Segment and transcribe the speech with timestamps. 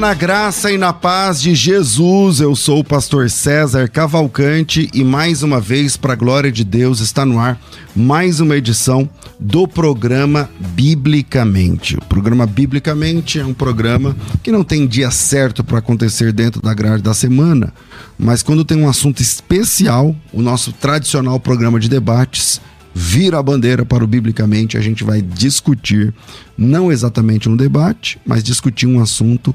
[0.00, 2.40] Na graça e na paz de Jesus.
[2.40, 7.00] Eu sou o pastor César Cavalcante e mais uma vez, para a glória de Deus,
[7.00, 7.60] está no ar
[7.94, 9.06] mais uma edição
[9.38, 11.98] do programa Biblicamente.
[11.98, 16.72] O programa Biblicamente é um programa que não tem dia certo para acontecer dentro da
[16.72, 17.70] grade da semana,
[18.18, 22.58] mas quando tem um assunto especial, o nosso tradicional programa de debates
[22.94, 26.12] vira a bandeira para o Biblicamente, a gente vai discutir,
[26.56, 29.54] não exatamente um debate, mas discutir um assunto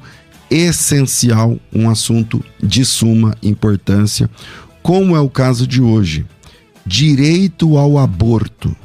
[0.50, 4.30] essencial, um assunto de suma importância,
[4.82, 6.26] como é o caso de hoje.
[6.86, 8.76] Direito ao aborto.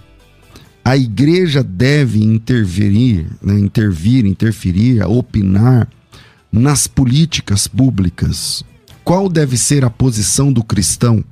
[0.83, 5.87] A igreja deve intervir, né, intervir, interferir, opinar
[6.51, 8.65] nas políticas públicas.
[9.05, 11.23] Qual deve ser a posição do cristão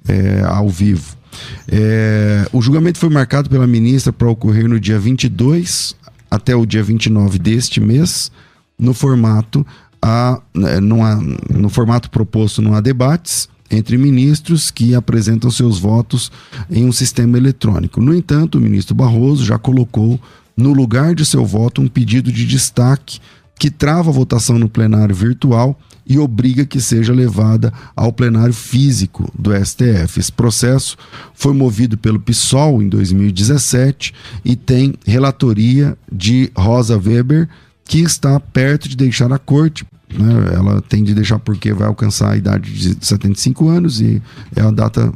[0.08, 1.20] é, ao vivo.
[1.68, 5.96] É, o julgamento foi marcado pela ministra para ocorrer no dia 22
[6.30, 8.32] até o dia 29 deste mês,
[8.78, 9.66] no formato,
[10.02, 11.16] a, né, não há,
[11.50, 16.32] no formato proposto não há debates entre ministros que apresentam seus votos
[16.70, 18.02] em um sistema eletrônico.
[18.02, 20.20] No entanto, o ministro Barroso já colocou
[20.58, 23.20] no lugar de seu voto um pedido de destaque
[23.58, 25.80] que trava a votação no plenário virtual
[26.10, 30.20] e obriga que seja levada ao plenário físico do STF.
[30.20, 30.98] Esse processo
[31.36, 37.48] foi movido pelo PSOL em 2017 e tem relatoria de Rosa Weber,
[37.86, 39.86] que está perto de deixar a corte.
[40.12, 40.56] Né?
[40.56, 44.20] Ela tem de deixar porque vai alcançar a idade de 75 anos e
[44.56, 45.14] é a data,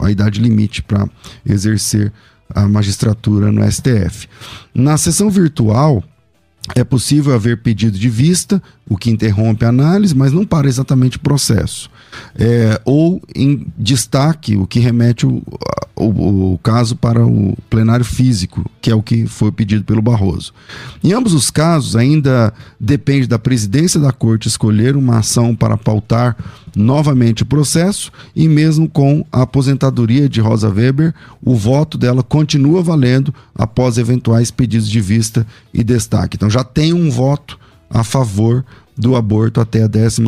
[0.00, 1.08] a idade limite para
[1.44, 2.12] exercer
[2.54, 4.28] a magistratura no STF.
[4.72, 6.04] Na sessão virtual,
[6.74, 11.16] é possível haver pedido de vista, o que interrompe a análise, mas não para exatamente
[11.16, 11.88] o processo.
[12.34, 15.40] É, ou em destaque, o que remete o,
[15.94, 20.52] o, o, caso para o plenário físico, que é o que foi pedido pelo Barroso.
[21.04, 26.36] Em ambos os casos, ainda depende da presidência da corte escolher uma ação para pautar
[26.74, 32.82] novamente o processo e mesmo com a aposentadoria de Rosa Weber, o voto dela continua
[32.82, 36.36] valendo após eventuais pedidos de vista e destaque.
[36.36, 37.56] Então já tem um voto
[37.90, 38.64] a favor
[38.96, 40.22] do aborto até a 12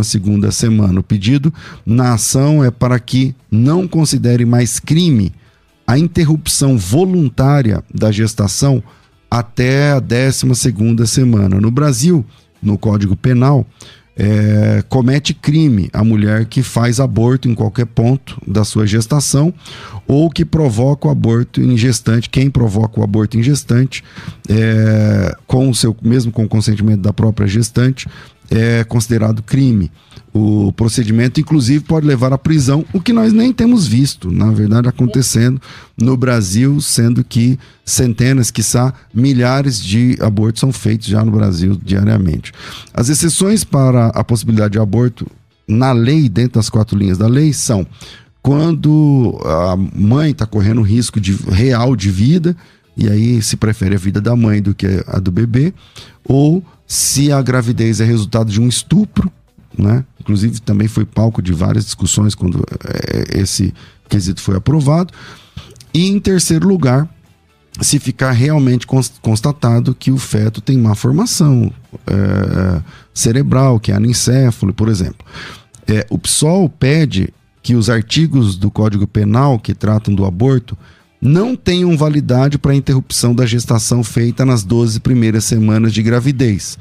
[0.50, 1.00] semana.
[1.00, 1.53] O pedido
[1.87, 5.32] na ação é para que não considere mais crime
[5.87, 8.82] a interrupção voluntária da gestação
[9.31, 11.61] até a 12 semana.
[11.61, 12.25] No Brasil,
[12.62, 13.67] no Código Penal,
[14.17, 19.53] é, comete crime a mulher que faz aborto em qualquer ponto da sua gestação
[20.06, 24.05] ou que provoca o aborto em gestante, quem provoca o aborto em gestante,
[24.49, 28.06] é, com o seu, mesmo com o consentimento da própria gestante,
[28.52, 29.90] é considerado crime.
[30.34, 34.88] O procedimento, inclusive, pode levar à prisão, o que nós nem temos visto, na verdade,
[34.88, 35.60] acontecendo
[36.00, 42.52] no Brasil, sendo que centenas, quiçá milhares de abortos são feitos já no Brasil diariamente.
[42.94, 45.26] As exceções para a possibilidade de aborto
[45.69, 47.87] na lei, dentro das quatro linhas da lei, são
[48.43, 52.56] quando a mãe está correndo risco de, real de vida,
[52.96, 55.72] e aí se prefere a vida da mãe do que a do bebê,
[56.25, 59.31] ou se a gravidez é resultado de um estupro,
[59.76, 60.05] né?
[60.20, 63.73] Inclusive também foi palco de várias discussões quando é, esse
[64.08, 65.12] quesito foi aprovado.
[65.94, 67.08] E em terceiro lugar,
[67.81, 68.87] se ficar realmente
[69.20, 71.73] constatado que o feto tem má formação
[72.06, 72.82] é,
[73.14, 75.26] cerebral, que é anencéfalo, por exemplo.
[75.87, 77.32] É, o PSOL pede
[77.62, 80.76] que os artigos do Código Penal que tratam do aborto
[81.23, 86.77] não tenham validade para a interrupção da gestação feita nas 12 primeiras semanas de gravidez.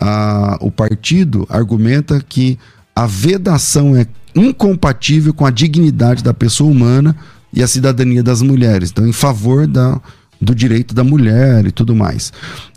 [0.00, 2.56] A, o partido argumenta que
[2.94, 4.06] a vedação é
[4.36, 7.16] incompatível com a dignidade da pessoa humana
[7.52, 8.90] e a cidadania das mulheres.
[8.90, 10.00] Então, em favor da,
[10.40, 12.32] do direito da mulher e tudo mais.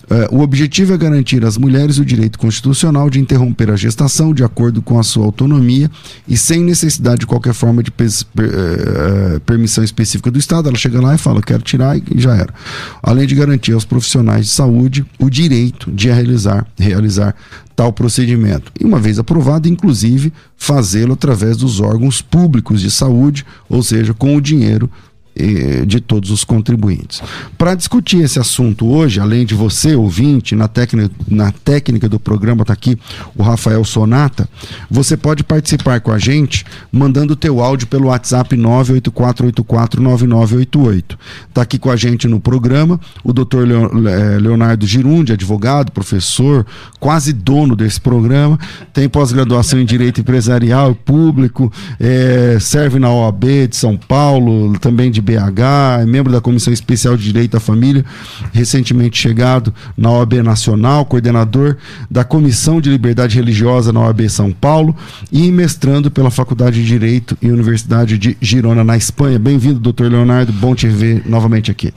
[0.09, 4.43] É, o objetivo é garantir às mulheres o direito constitucional de interromper a gestação de
[4.43, 5.89] acordo com a sua autonomia
[6.27, 10.69] e sem necessidade de qualquer forma de per, é, permissão específica do Estado.
[10.69, 12.53] Ela chega lá e fala: quero tirar e já era.
[13.01, 17.35] Além de garantir aos profissionais de saúde o direito de realizar, realizar
[17.75, 18.71] tal procedimento.
[18.79, 24.35] E uma vez aprovado, inclusive, fazê-lo através dos órgãos públicos de saúde, ou seja, com
[24.35, 24.89] o dinheiro
[25.85, 27.21] de todos os contribuintes.
[27.57, 32.61] Para discutir esse assunto hoje, além de você, ouvinte, na técnica, na técnica do programa
[32.61, 32.97] está aqui
[33.35, 34.47] o Rafael Sonata,
[34.89, 41.17] você pode participar com a gente mandando o teu áudio pelo WhatsApp 984849988.
[41.49, 46.63] Está aqui com a gente no programa o doutor é, Leonardo Girundi, advogado, professor,
[46.99, 48.59] quase dono desse programa,
[48.93, 55.09] tem pós-graduação em Direito Empresarial e Público, é, serve na OAB de São Paulo, também
[55.11, 58.05] de BH, é membro da Comissão Especial de Direito à Família,
[58.53, 61.75] recentemente chegado na OAB Nacional, coordenador
[62.09, 64.95] da Comissão de Liberdade Religiosa na OAB São Paulo
[65.31, 69.39] e mestrando pela Faculdade de Direito e Universidade de Girona, na Espanha.
[69.39, 71.91] Bem-vindo, doutor Leonardo, bom te ver novamente aqui.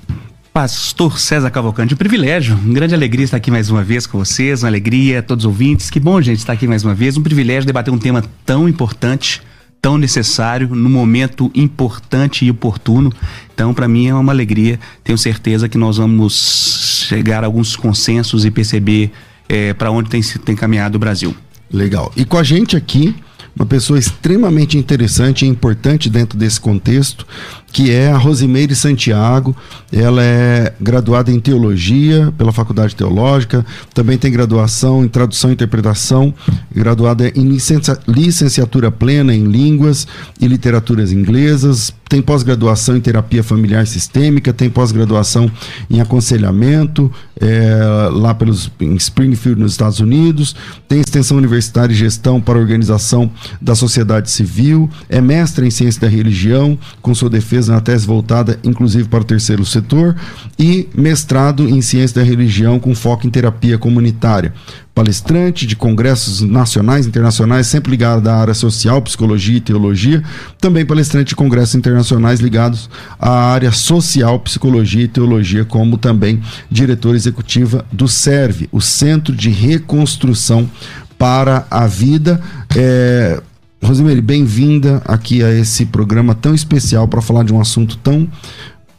[0.53, 4.63] Pastor César Cavalcante, um privilégio, uma grande alegria estar aqui mais uma vez com vocês,
[4.63, 5.89] uma alegria a todos os ouvintes.
[5.89, 7.17] Que bom, gente, estar aqui mais uma vez.
[7.17, 9.41] Um privilégio debater um tema tão importante
[9.81, 13.13] tão necessário, no momento importante e oportuno.
[13.55, 14.79] Então, para mim é uma alegria.
[15.03, 19.11] Tenho certeza que nós vamos chegar a alguns consensos e perceber
[19.49, 21.35] é, para onde tem, tem caminhado o Brasil.
[21.71, 22.13] Legal.
[22.17, 23.15] E com a gente aqui,
[23.55, 27.27] uma pessoa extremamente interessante e importante dentro desse contexto,
[27.73, 29.57] que é a Rosimeire Santiago.
[29.93, 36.35] Ela é graduada em teologia pela Faculdade Teológica, também tem graduação em tradução e interpretação,
[36.75, 37.59] graduada em
[38.07, 40.07] licenciatura plena em línguas
[40.41, 45.51] e literaturas inglesas, tem pós-graduação em terapia familiar sistêmica, tem pós-graduação
[45.91, 50.57] em aconselhamento é, lá pelos, em Springfield, nos Estados Unidos,
[50.89, 56.09] tem extensão universitária e gestão para organização da sociedade civil, é mestre em ciência da
[56.09, 60.15] religião, com sua defesa na tese voltada inclusive para o terceiro setor,
[60.57, 64.53] e mestrado em ciência da religião com foco em terapia comunitária
[64.99, 70.25] palestrante de congressos nacionais e internacionais, sempre ligado à área social, psicologia e teologia,
[70.61, 77.17] também palestrante de congressos internacionais ligados à área social, psicologia e teologia, como também diretora
[77.17, 80.69] executiva do SERVE, o Centro de Reconstrução
[81.17, 82.41] para a Vida.
[82.77, 83.41] É,
[83.83, 88.29] Rosemary, bem-vinda aqui a esse programa tão especial para falar de um assunto tão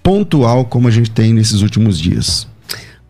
[0.02, 2.48] pontual como a gente tem nesses últimos dias.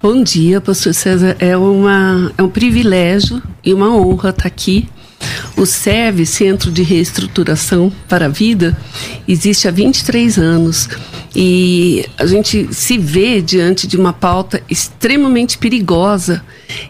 [0.02, 1.38] Bom dia, pastor César.
[1.40, 4.90] É, uma, é um privilégio e uma honra estar aqui.
[5.56, 8.78] O SERVE, Centro de Reestruturação para a Vida,
[9.28, 10.90] existe há 23 anos
[11.36, 16.42] e a gente se vê diante de uma pauta extremamente perigosa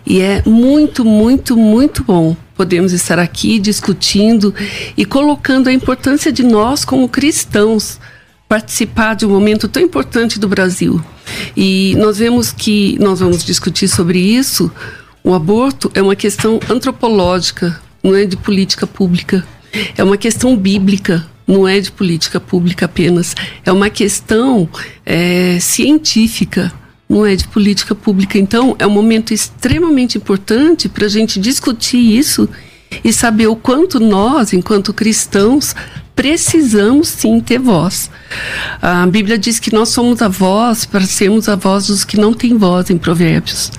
[0.05, 4.53] e é muito, muito, muito bom podemos estar aqui discutindo
[4.97, 7.97] e colocando a importância de nós como cristãos
[8.49, 11.01] participar de um momento tão importante do Brasil.
[11.55, 14.69] E nós vemos que nós vamos discutir sobre isso
[15.23, 19.45] O aborto é uma questão antropológica, não é de política pública.
[19.97, 23.35] É uma questão bíblica, não é de política pública apenas.
[23.65, 24.67] É uma questão
[25.05, 26.73] é, científica,
[27.09, 28.37] não é de política pública.
[28.37, 32.47] Então, é um momento extremamente importante para a gente discutir isso
[33.03, 35.75] e saber o quanto nós, enquanto cristãos,
[36.15, 38.11] precisamos sim ter voz.
[38.81, 42.33] A Bíblia diz que nós somos a voz para sermos a voz dos que não
[42.33, 43.71] têm voz em Provérbios.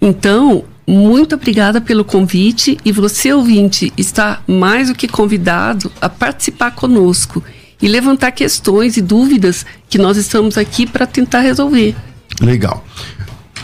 [0.00, 6.72] Então, muito obrigada pelo convite e você, ouvinte, está mais do que convidado a participar
[6.72, 7.42] conosco
[7.80, 11.94] e levantar questões e dúvidas que nós estamos aqui para tentar resolver.
[12.40, 12.84] Legal.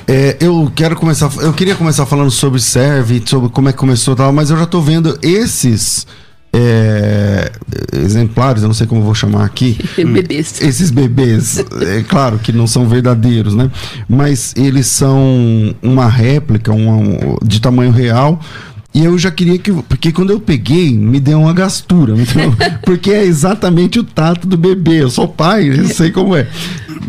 [0.08, 4.14] É, eu quero começar, eu queria começar falando sobre Serve, sobre como é que começou
[4.14, 6.06] e tal, mas eu já estou vendo esses
[6.52, 7.50] é,
[7.92, 9.76] exemplares, eu não sei como vou chamar aqui.
[9.96, 10.60] bebês.
[10.60, 13.70] Esses bebês, é claro que não são verdadeiros, né?
[14.08, 18.40] Mas eles são uma réplica uma, de tamanho real.
[18.96, 19.70] E eu já queria que.
[19.70, 22.14] Porque quando eu peguei, me deu uma gastura.
[22.16, 25.02] Então, porque é exatamente o tato do bebê.
[25.02, 26.48] Eu sou pai, eu sei como é.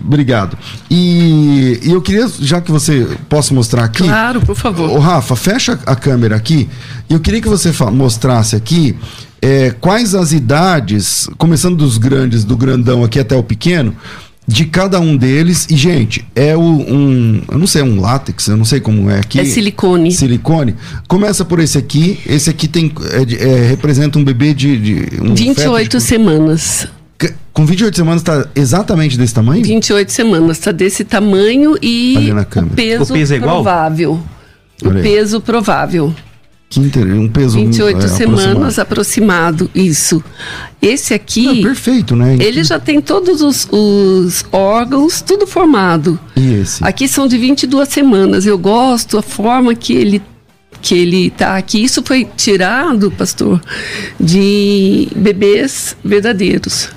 [0.04, 0.58] Obrigado.
[0.92, 4.04] E, e eu queria, já que você possa mostrar aqui.
[4.04, 4.90] Claro, por favor.
[4.90, 6.68] Ô, Rafa, fecha a câmera aqui.
[7.10, 8.94] Eu queria que você mostrasse aqui
[9.42, 13.96] é, quais as idades, começando dos grandes, do grandão aqui até o pequeno,
[14.48, 15.68] de cada um deles.
[15.70, 17.42] E, gente, é o, um.
[17.52, 19.40] Eu não sei, é um látex, eu não sei como é aqui.
[19.40, 20.12] É silicone.
[20.12, 20.76] Silicone.
[21.08, 22.20] Começa por esse aqui.
[22.26, 24.78] Esse aqui tem, é, é, representa um bebê de.
[24.78, 26.04] de um 28 de...
[26.04, 26.88] semanas.
[27.52, 29.64] Com 28 semanas está exatamente desse tamanho?
[29.64, 34.24] 28 semanas, está desse tamanho e o peso, o peso é provável.
[34.84, 36.14] O peso provável.
[36.70, 40.22] Que interessante, um peso 28 é, semanas aproximado, isso.
[40.82, 41.60] Esse aqui.
[41.60, 42.36] É perfeito, né?
[42.40, 46.20] Ele já tem todos os, os, órgãos, tudo formado.
[46.36, 46.84] E esse?
[46.84, 48.46] Aqui são de 22 semanas.
[48.46, 50.22] Eu gosto a forma que ele
[50.82, 51.84] que ele tá aqui.
[51.84, 53.62] Isso foi tirado, pastor,
[54.20, 56.90] de bebês verdadeiros.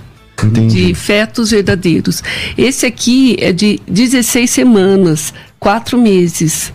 [0.42, 0.86] Entendi.
[0.86, 2.22] De fetos verdadeiros.
[2.58, 6.72] Esse aqui é de 16 semanas, 4 meses.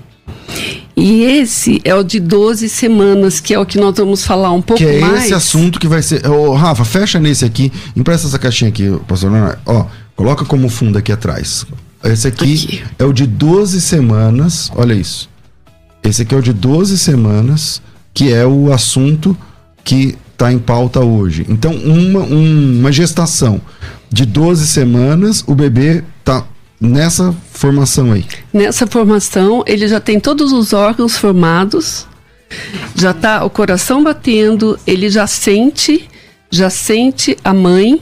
[0.95, 4.61] E esse é o de 12 semanas, que é o que nós vamos falar um
[4.61, 4.95] pouco mais.
[4.95, 5.23] Que é mais.
[5.25, 6.25] esse assunto que vai ser.
[6.27, 7.71] Ô, Rafa, fecha nesse aqui.
[7.95, 9.59] Empresta essa caixinha aqui, pastor Leonardo.
[9.65, 11.65] Ó, coloca como fundo aqui atrás.
[12.03, 14.71] Esse aqui, aqui, é o de 12 semanas.
[14.75, 15.29] Olha isso.
[16.01, 17.81] Esse aqui é o de 12 semanas,
[18.13, 19.35] que é o assunto
[19.83, 21.45] que está em pauta hoje.
[21.49, 23.59] Então, uma, um, uma gestação
[24.11, 26.03] de 12 semanas, o bebê
[26.79, 28.25] nessa formação aí?
[28.53, 32.07] Nessa formação, ele já tem todos os órgãos formados,
[32.95, 36.09] já está o coração batendo, ele já sente,
[36.49, 38.01] já sente a mãe,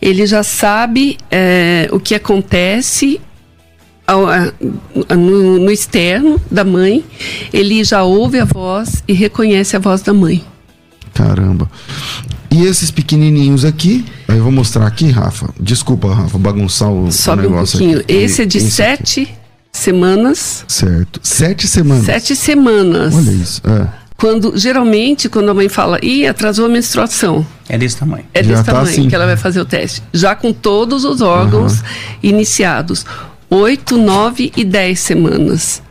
[0.00, 3.20] ele já sabe é, o que acontece
[4.06, 4.52] ao, a,
[5.14, 7.04] no, no externo da mãe,
[7.52, 10.42] ele já ouve a voz e reconhece a voz da mãe.
[11.12, 11.70] Caramba.
[12.50, 15.50] E esses pequenininhos aqui, aí eu vou mostrar aqui, Rafa.
[15.60, 18.00] Desculpa, Rafa, bagunçar o, Sobe o negócio um pouquinho.
[18.00, 18.12] Aqui.
[18.12, 19.32] Esse é de esse sete aqui.
[19.72, 20.64] semanas.
[20.66, 21.20] Certo.
[21.22, 22.04] Sete semanas.
[22.06, 23.14] Sete semanas.
[23.14, 23.62] Olha isso.
[23.66, 23.88] É.
[24.16, 27.46] Quando, geralmente, quando a mãe fala, ih, atrasou a menstruação.
[27.68, 28.24] É desse tamanho.
[28.34, 29.08] É desse tá tamanho assim.
[29.08, 30.02] que ela vai fazer o teste.
[30.12, 31.86] Já com todos os órgãos uhum.
[32.22, 33.06] iniciados.
[33.48, 35.82] Oito, nove e dez semanas.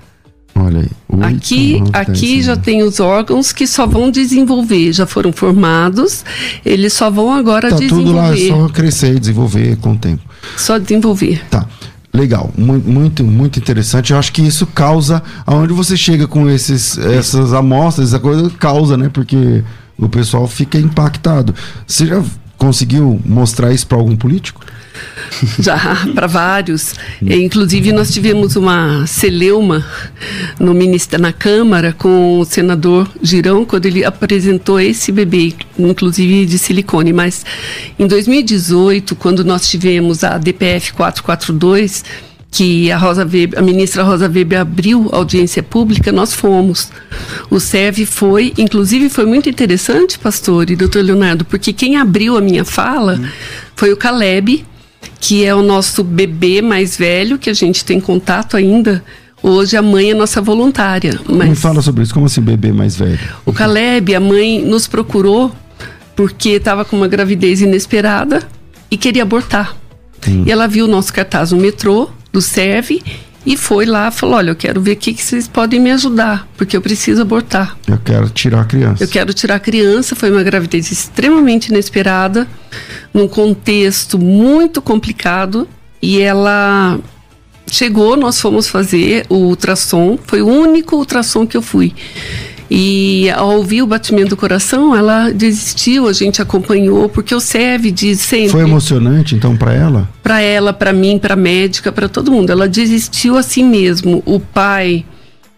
[0.59, 0.89] Olha aí.
[1.09, 6.23] 8, aqui 9, aqui já tem os órgãos que só vão desenvolver, já foram formados,
[6.65, 8.05] eles só vão agora tá desenvolver.
[8.05, 10.21] Tudo lá, é só crescer e desenvolver com o tempo.
[10.57, 11.43] Só desenvolver.
[11.49, 11.65] Tá.
[12.13, 14.11] Legal, muito, muito interessante.
[14.11, 18.97] Eu acho que isso causa, aonde você chega com esses, essas amostras, essa coisa causa,
[18.97, 19.09] né?
[19.13, 19.63] Porque
[19.97, 21.53] o pessoal fica impactado.
[21.85, 22.23] Você já
[22.57, 24.61] conseguiu mostrar isso para algum político?
[25.59, 25.77] Já,
[26.13, 26.93] para vários.
[27.21, 29.85] Inclusive, nós tivemos uma celeuma
[30.59, 36.57] no ministro, na Câmara com o senador Girão, quando ele apresentou esse bebê, inclusive de
[36.57, 37.13] silicone.
[37.13, 37.45] Mas
[37.97, 42.03] em 2018, quando nós tivemos a DPF 442,
[42.49, 46.89] que a Rosa Weber, a ministra Rosa Weber abriu audiência pública, nós fomos.
[47.49, 52.41] O SEV foi, inclusive foi muito interessante, pastor e doutor Leonardo, porque quem abriu a
[52.41, 53.19] minha fala
[53.75, 54.65] foi o Caleb,
[55.19, 59.03] que é o nosso bebê mais velho, que a gente tem contato ainda.
[59.41, 61.19] Hoje a mãe é nossa voluntária.
[61.27, 61.49] Mas...
[61.49, 63.19] Me fala sobre isso, como assim bebê mais velho?
[63.45, 65.51] O Caleb, a mãe nos procurou
[66.15, 68.47] porque estava com uma gravidez inesperada
[68.89, 69.75] e queria abortar.
[70.27, 70.43] Hum.
[70.45, 73.01] E ela viu o nosso cartaz no metrô, do SERV,
[73.47, 76.45] e foi lá falou: Olha, eu quero ver o que, que vocês podem me ajudar,
[76.57, 77.77] porque eu preciso abortar.
[77.87, 79.01] Eu quero tirar a criança.
[79.01, 80.17] Eu quero tirar a criança.
[80.17, 82.45] Foi uma gravidez extremamente inesperada
[83.13, 85.65] num contexto muito complicado
[86.01, 86.99] e ela
[87.71, 91.95] chegou, nós fomos fazer o ultrassom, foi o único ultrassom que eu fui.
[92.69, 97.91] E ao ouvir o batimento do coração, ela desistiu, a gente acompanhou, porque o SEV
[97.91, 98.49] diz sempre.
[98.49, 100.09] Foi emocionante, então, para ela?
[100.21, 102.51] Para ela, para mim, para médica, para todo mundo.
[102.51, 104.21] Ela desistiu assim mesmo.
[104.25, 105.05] O pai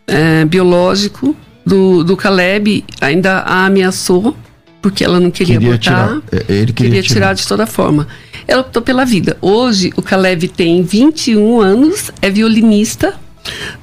[0.06, 1.36] é, biológico
[1.66, 4.36] do, do Caleb ainda a ameaçou,
[4.80, 6.08] porque ela não queria, queria botar.
[6.08, 7.14] Tirar, é, ele queria, queria tirar.
[7.14, 8.08] tirar de toda forma.
[8.48, 9.36] Ela optou pela vida.
[9.42, 13.16] Hoje, o Caleb tem 21 anos, é violinista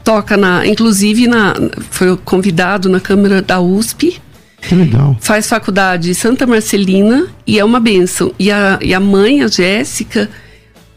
[0.04, 1.54] toca na, inclusive na,
[1.90, 4.20] foi convidado na Câmara da USP.
[4.60, 5.16] Que legal.
[5.20, 8.32] Faz faculdade Santa Marcelina e é uma benção.
[8.38, 10.28] E a, e a mãe, a Jéssica,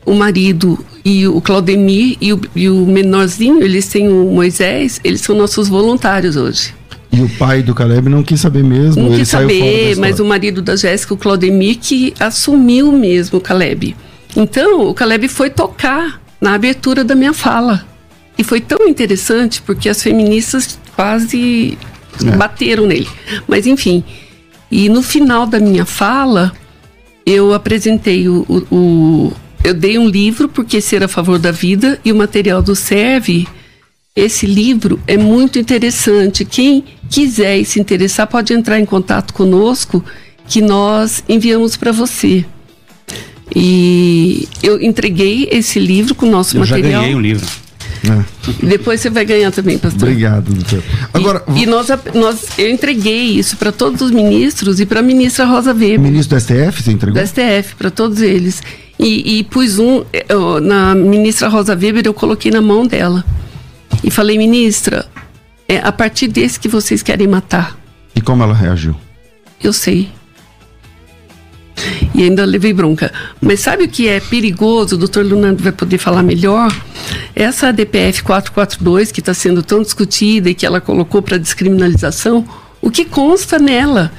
[0.06, 5.22] o marido e o Claudemir e o, e o menorzinho, eles têm o Moisés, eles
[5.22, 6.74] são nossos voluntários hoje.
[7.12, 9.10] E o pai do Caleb não quis saber mesmo?
[9.10, 13.96] Não quis saber, mas o marido da Jéssica, o Claudemir, que assumiu mesmo o Caleb.
[14.36, 17.86] Então, o Caleb foi tocar na abertura da minha fala.
[18.40, 21.78] E foi tão interessante porque as feministas quase
[22.26, 22.32] é.
[22.38, 23.10] bateram nele.
[23.46, 24.02] Mas enfim.
[24.72, 26.54] E no final da minha fala,
[27.26, 32.00] eu apresentei o, o, o eu dei um livro porque ser a favor da vida
[32.06, 33.46] e o material do serve
[34.16, 36.46] esse livro é muito interessante.
[36.46, 40.04] Quem quiser e se interessar pode entrar em contato conosco
[40.48, 42.46] que nós enviamos para você.
[43.54, 46.86] E eu entreguei esse livro com o nosso eu material.
[46.86, 47.69] Eu já ganhei o livro.
[48.04, 48.66] É.
[48.66, 50.10] Depois você vai ganhar também, pastor.
[50.10, 50.84] Obrigado, doutor.
[51.14, 55.04] Agora, e, e nós, nós, eu entreguei isso para todos os ministros e para a
[55.04, 56.00] ministra Rosa Weber.
[56.00, 57.22] Ministro do STF, você entregou?
[57.22, 58.62] Do STF, para todos eles.
[58.98, 63.24] E, e pus um, eu, na ministra Rosa Weber, eu coloquei na mão dela.
[64.04, 65.06] E falei, ministra,
[65.68, 67.78] é a partir desse que vocês querem matar.
[68.16, 68.96] E como ela reagiu?
[69.62, 70.10] Eu sei
[72.14, 73.12] e ainda levei bronca.
[73.42, 74.96] Mas sabe o que é perigoso?
[74.96, 76.74] O doutor Leonardo vai poder falar melhor.
[77.36, 82.46] Essa DPF 442, que está sendo tão discutida e que ela colocou para descriminalização,
[82.82, 84.12] o que consta nela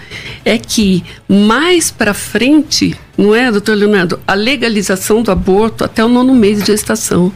[0.45, 6.08] é que mais para frente, não é, doutor Leonardo, a legalização do aborto até o
[6.08, 7.32] nono mês de gestação.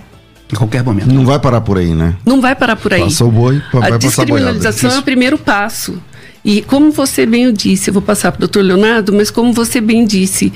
[0.52, 1.06] Em qualquer momento.
[1.06, 2.14] Não vai parar por aí, né?
[2.24, 3.02] Não vai parar por aí.
[3.02, 6.00] Passou o boi, vai a descriminalização é o primeiro passo.
[6.44, 9.80] E como você bem disse, eu vou passar para o doutor Leonardo, mas como você
[9.80, 10.52] bem disse,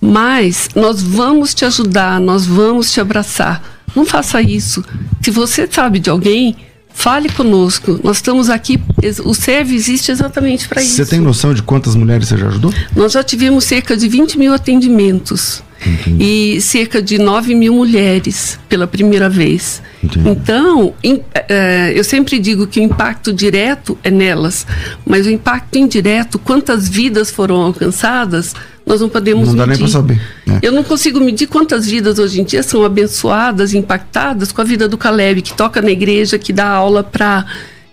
[0.00, 3.62] Mas nós vamos te ajudar, nós vamos te abraçar.
[3.94, 4.84] Não faça isso.
[5.20, 6.56] Se você sabe de alguém,
[6.92, 8.00] fale conosco.
[8.02, 8.80] Nós estamos aqui,
[9.24, 10.96] o SERV existe exatamente para isso.
[10.96, 12.72] Você tem noção de quantas mulheres você já ajudou?
[12.94, 15.62] Nós já tivemos cerca de 20 mil atendimentos.
[15.84, 16.54] Entendi.
[16.56, 19.82] E cerca de 9 mil mulheres pela primeira vez.
[20.02, 20.28] Entendi.
[20.28, 24.66] Então, in, é, eu sempre digo que o impacto direto é nelas,
[25.04, 28.54] mas o impacto indireto, quantas vidas foram alcançadas,
[28.86, 29.58] nós não podemos não medir.
[29.58, 30.20] Não dá nem para saber.
[30.48, 30.66] É.
[30.66, 34.88] Eu não consigo medir quantas vidas hoje em dia são abençoadas, impactadas com a vida
[34.88, 37.46] do Caleb, que toca na igreja, que dá aula para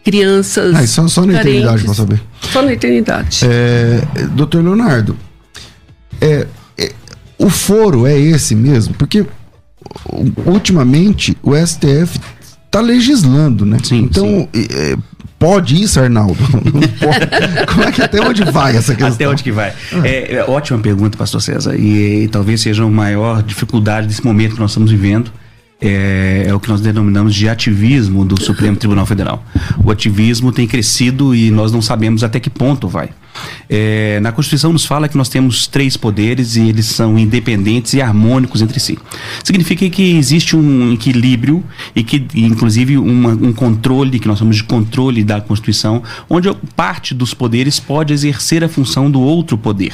[0.03, 0.75] crianças.
[0.75, 1.51] Ah, só, só na carentes.
[1.51, 2.21] eternidade para saber.
[2.51, 3.41] Só na eternidade.
[3.43, 5.15] É, doutor Leonardo,
[6.19, 6.47] é,
[6.77, 6.91] é,
[7.37, 8.93] o foro é esse mesmo?
[8.95, 9.25] Porque
[10.45, 12.19] ultimamente o STF
[12.65, 13.77] está legislando, né?
[13.83, 14.67] Sim, então, sim.
[14.71, 14.97] É,
[15.39, 16.37] pode isso, Arnaldo?
[17.71, 19.15] Como é que até onde vai essa questão?
[19.15, 19.73] Até onde que vai?
[20.03, 24.55] É, é, ótima pergunta, pastor César, e, e, talvez seja a maior dificuldade desse momento
[24.55, 25.31] que nós estamos vivendo,
[25.81, 29.43] é, é, o que nós denominamos de ativismo do Supremo Tribunal Federal.
[29.83, 33.09] O ativismo tem crescido e nós não sabemos até que ponto vai.
[33.69, 38.01] É, na Constituição nos fala que nós temos três poderes e eles são independentes e
[38.01, 38.99] harmônicos entre si.
[39.43, 41.63] Significa que existe um equilíbrio
[41.95, 47.13] e que, inclusive, uma, um controle, que nós chamamos de controle da Constituição, onde parte
[47.13, 49.93] dos poderes pode exercer a função do outro poder.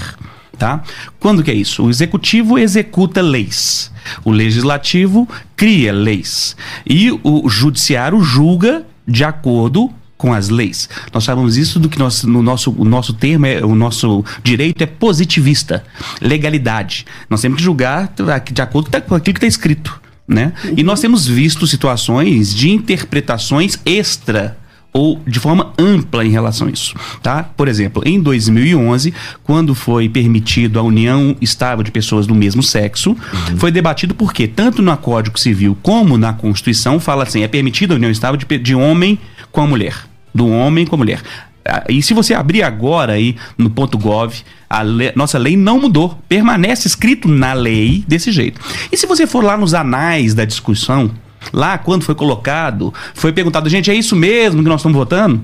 [0.57, 0.81] Tá?
[1.19, 1.83] Quando que é isso?
[1.83, 3.91] O executivo executa leis,
[4.23, 10.89] o legislativo cria leis e o judiciário julga de acordo com as leis.
[11.13, 14.81] Nós chamamos isso do que nós, no nosso, o nosso termo, é, o nosso direito
[14.81, 15.83] é positivista,
[16.21, 17.05] legalidade.
[17.29, 18.13] Nós temos que julgar
[18.51, 20.01] de acordo com aquilo que está escrito.
[20.27, 20.53] Né?
[20.75, 24.57] E nós temos visto situações de interpretações extra
[24.95, 27.43] ou de forma ampla em relação a isso, tá?
[27.43, 33.09] Por exemplo, em 2011, quando foi permitido a união estável de pessoas do mesmo sexo,
[33.09, 33.57] uhum.
[33.57, 37.97] foi debatido porque tanto no Código Civil como na Constituição fala assim, é permitida a
[37.97, 39.19] união estável de, de homem
[39.51, 39.97] com a mulher,
[40.33, 41.21] do homem com a mulher.
[41.67, 44.33] Ah, e se você abrir agora aí no ponto .gov,
[44.69, 48.61] a lei, nossa lei não mudou, permanece escrito na lei desse jeito.
[48.89, 51.11] E se você for lá nos anais da discussão,
[51.53, 55.41] Lá, quando foi colocado, foi perguntado, gente, é isso mesmo que nós estamos votando?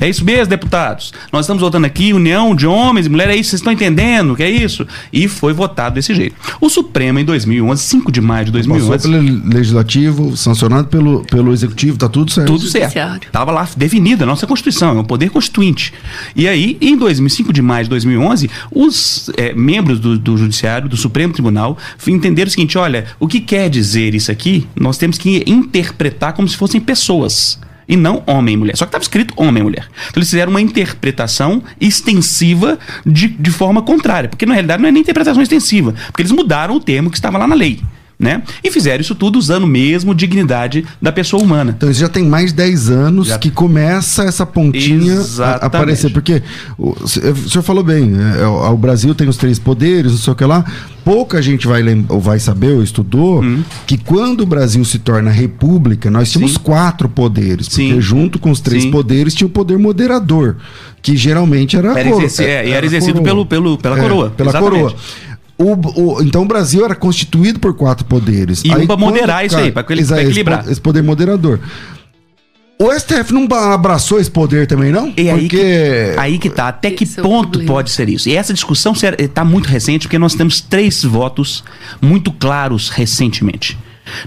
[0.00, 1.12] É isso mesmo, deputados.
[1.32, 4.42] Nós estamos votando aqui união de homens e mulheres, é isso, vocês estão entendendo que
[4.42, 4.86] é isso?
[5.12, 6.34] E foi votado desse jeito.
[6.60, 8.90] O Supremo, em 2011, 5 de maio de 2011...
[8.90, 12.46] Passou pelo Legislativo, sancionado pelo, pelo Executivo, tá tudo certo.
[12.46, 13.26] Tudo certo.
[13.26, 15.92] Estava lá definida a nossa Constituição, é um poder constituinte.
[16.34, 20.96] E aí, em 2005 de maio de 2011, os é, membros do, do Judiciário, do
[20.96, 24.66] Supremo Tribunal, entenderam o seguinte, olha, o que quer dizer isso aqui?
[24.78, 27.58] Nós temos que interpretar como se fossem pessoas
[27.90, 28.76] e não homem e mulher.
[28.76, 29.88] Só que estava escrito homem e mulher.
[30.08, 34.92] Então eles fizeram uma interpretação extensiva de, de forma contrária, porque na realidade não é
[34.92, 37.80] nem interpretação extensiva, porque eles mudaram o termo que estava lá na lei
[38.20, 38.42] né?
[38.62, 41.74] E fizeram isso tudo usando mesmo dignidade da pessoa humana.
[41.74, 43.38] Então isso já tem mais de 10 anos já...
[43.38, 46.10] que começa essa pontinha a aparecer.
[46.12, 46.42] Porque
[46.76, 50.32] o, o senhor falou bem, é, é, o Brasil tem os três poderes, não sei
[50.34, 50.62] o que lá.
[51.02, 53.62] Pouca gente vai, ou vai saber ou estudou hum.
[53.86, 56.60] que quando o Brasil se torna república, nós tínhamos Sim.
[56.62, 57.68] quatro poderes.
[57.68, 58.00] Porque Sim.
[58.02, 58.90] junto com os três Sim.
[58.90, 60.56] poderes tinha o poder moderador,
[61.00, 64.30] que geralmente era, era, coro, exerci, é, era, era exercido pelo, pelo, pela é, coroa.
[64.30, 64.82] Pela Exatamente.
[64.82, 64.96] coroa.
[65.60, 68.62] O, o, então o Brasil era constituído por quatro poderes.
[68.64, 70.60] E aí, um para moderar isso aí, para equilibrar.
[70.62, 71.60] Esse, esse poder moderador.
[72.78, 75.12] O STF não abraçou esse poder também, não?
[75.14, 76.68] E aí, que, aí que tá.
[76.68, 78.26] Até que esse ponto é pode ser isso?
[78.26, 81.62] E essa discussão está muito recente, porque nós temos três votos
[82.00, 83.76] muito claros recentemente.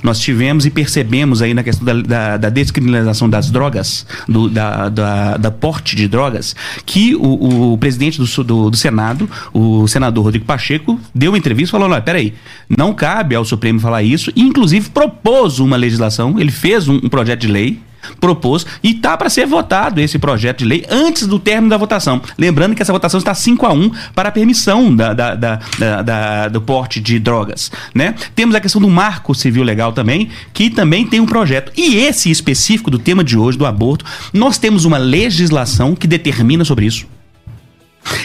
[0.02, 4.90] Nós tivemos e percebemos aí na questão da, da, da descriminalização das drogas, do, da,
[4.90, 10.26] da, da, porte de drogas, que o, o presidente do, do, do, Senado, o senador
[10.26, 12.34] Rodrigo Pacheco, deu uma entrevista e falou: olha, peraí,
[12.70, 17.10] não cabe ao Supremo falar isso, e inclusive propôs uma legislação, ele fez um, um
[17.10, 17.80] projeto de lei
[18.20, 22.22] propôs e está para ser votado esse projeto de lei antes do término da votação.
[22.38, 26.48] Lembrando que essa votação está 5 a 1 para a permissão da, da, da, da,
[26.48, 27.72] do porte de drogas.
[27.94, 28.16] Né?
[28.36, 31.72] Temos a questão do marco civil legal também, que também tem um projeto.
[31.76, 36.64] E esse específico do tema de hoje, do aborto, nós temos uma legislação que determina
[36.66, 37.06] sobre isso.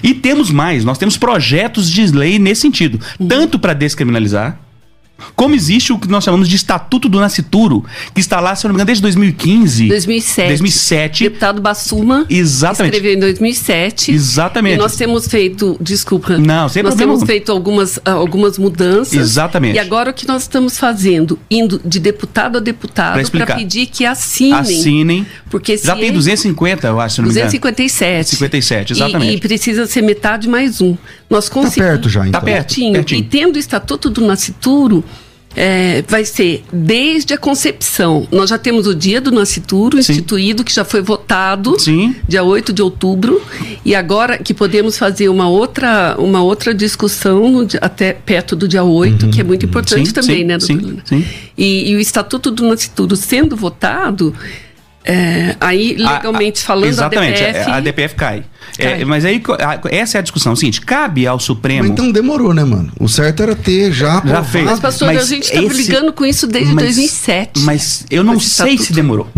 [0.03, 4.59] E temos mais, nós temos projetos de lei nesse sentido, tanto para descriminalizar,
[5.35, 8.71] como existe o que nós chamamos de Estatuto do Nascituro, que está lá, se não
[8.71, 9.89] me engano, desde 2015.
[9.89, 10.49] 2007.
[10.49, 11.25] 2007.
[11.25, 12.95] Deputado Bassuma Exatamente.
[12.95, 14.13] escreveu em 2007.
[14.13, 14.75] Exatamente.
[14.75, 16.39] E nós temos feito, desculpa.
[16.39, 17.15] Não, sem Nós problema.
[17.15, 19.15] temos feito algumas, ah, algumas mudanças.
[19.15, 19.77] Exatamente.
[19.77, 21.39] E agora o que nós estamos fazendo?
[21.51, 24.55] Indo de deputado a deputado para pedir que assinem.
[24.55, 25.27] Assinem.
[25.51, 27.47] Porque Já tem 250, eu acho, se não me engano.
[27.47, 28.31] 257.
[28.31, 29.33] 57, exatamente.
[29.33, 30.97] E, e precisa ser metade mais um.
[31.29, 31.77] Nós conseguimos.
[31.77, 32.41] Tá perto já, então.
[32.41, 32.93] Tá perto, pertinho.
[32.95, 33.21] pertinho.
[33.21, 35.05] E tendo o Estatuto do Nascituro,
[35.57, 38.29] é, vai ser desde a concepção.
[38.31, 40.13] Nós já temos o dia do nascituro Sim.
[40.13, 42.15] instituído, que já foi votado, Sim.
[42.29, 43.43] dia 8 de outubro,
[43.85, 49.25] e agora que podemos fazer uma outra, uma outra discussão até perto do dia 8,
[49.25, 49.31] uhum.
[49.31, 50.97] que é muito importante Sim, também, né, doutora?
[51.05, 51.25] Sim,
[51.57, 54.33] e, e o Estatuto do Nascituro sendo votado,
[55.05, 57.71] é, aí, legalmente a, a, falando, exatamente, a DPF...
[57.71, 58.45] a DPF cai.
[58.79, 59.43] É, mas aí,
[59.91, 60.53] essa é a discussão.
[60.53, 61.83] É o seguinte, cabe ao Supremo...
[61.83, 62.93] Mas então demorou, né, mano?
[63.01, 64.23] O certo era ter já...
[64.25, 64.65] Já fez.
[64.65, 65.69] Mas, pastor, mas a gente está esse...
[65.69, 67.61] brigando com isso desde mas, 2007.
[67.61, 69.29] Mas eu não sei se demorou.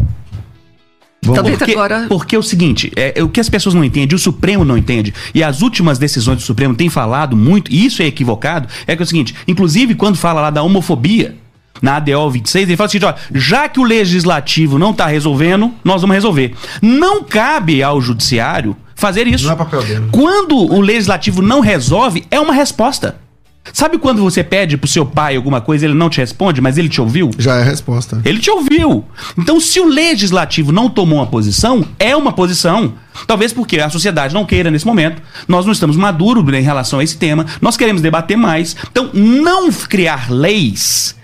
[1.23, 2.07] Talvez porque, agora...
[2.09, 4.77] porque é o seguinte, é, é, o que as pessoas não entendem, o Supremo não
[4.77, 8.97] entende, e as últimas decisões do Supremo têm falado muito, e isso é equivocado, é
[8.97, 11.37] que é o seguinte, inclusive quando fala lá da homofobia,
[11.81, 16.03] na ADO 26, ele fala assim: ó, já que o legislativo não está resolvendo, nós
[16.03, 16.55] vamos resolver.
[16.81, 19.47] Não cabe ao judiciário fazer isso.
[19.47, 20.09] Não é papel dele.
[20.13, 23.17] Quando o legislativo não resolve, é uma resposta.
[23.73, 26.79] Sabe quando você pede pro seu pai alguma coisa e ele não te responde, mas
[26.79, 27.31] ele te ouviu?
[27.39, 28.21] Já é a resposta.
[28.25, 29.05] Ele te ouviu.
[29.39, 32.95] Então, se o legislativo não tomou uma posição, é uma posição.
[33.27, 35.23] Talvez porque a sociedade não queira nesse momento.
[35.47, 37.47] Nós não estamos maduros em relação a esse tema.
[37.61, 38.75] Nós queremos debater mais.
[38.91, 41.15] Então, não criar leis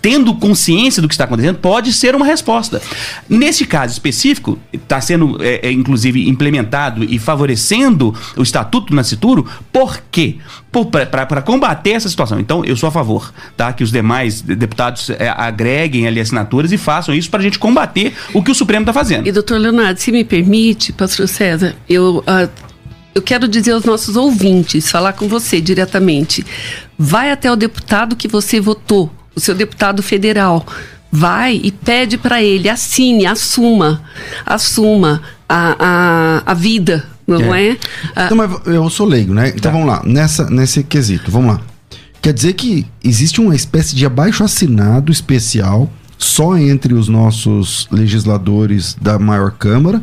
[0.00, 2.80] tendo consciência do que está acontecendo, pode ser uma resposta.
[3.28, 9.46] Nesse caso específico, está sendo, é, é, inclusive, implementado e favorecendo o Estatuto do Nascituro,
[9.72, 10.36] por quê?
[11.10, 12.38] Para combater essa situação.
[12.38, 13.72] Então, eu sou a favor tá?
[13.72, 18.14] que os demais deputados é, agreguem ali assinaturas e façam isso para a gente combater
[18.32, 19.26] o que o Supremo está fazendo.
[19.26, 22.18] E, doutor Leonardo, se me permite, pastor César, eu.
[22.18, 22.68] Uh,
[23.14, 26.46] eu quero dizer aos nossos ouvintes, falar com você diretamente.
[26.96, 30.66] Vai até o deputado que você votou o seu deputado federal
[31.10, 34.02] vai e pede para ele, assine, assuma,
[34.44, 37.70] assuma a, a, a vida, não é?
[37.70, 37.78] é?
[38.34, 39.48] Mas eu sou leigo, né?
[39.48, 39.70] Então tá.
[39.70, 41.60] vamos lá, nessa, nesse quesito, vamos lá.
[42.20, 48.96] Quer dizer que existe uma espécie de abaixo assinado especial só entre os nossos legisladores
[49.00, 50.02] da maior Câmara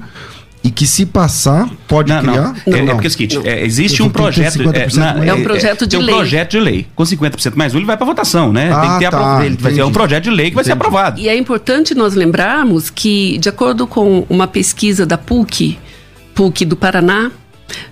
[0.66, 2.56] e que se passar pode não, criar?
[2.66, 2.74] Não.
[2.74, 5.86] É, não, é porque é o seguinte, é, existe um projeto, é, é, um projeto
[5.86, 6.06] de lei.
[6.08, 6.88] Um projeto de lei.
[6.96, 8.72] Com 50% mais um, ele vai para votação, né?
[8.74, 10.76] Ah, tem que ter tá, ele vai ser um projeto de lei que vai entendi.
[10.76, 11.22] ser aprovado.
[11.22, 15.78] E é importante nós lembrarmos que, de acordo com uma pesquisa da PUC,
[16.34, 17.30] PUC do Paraná,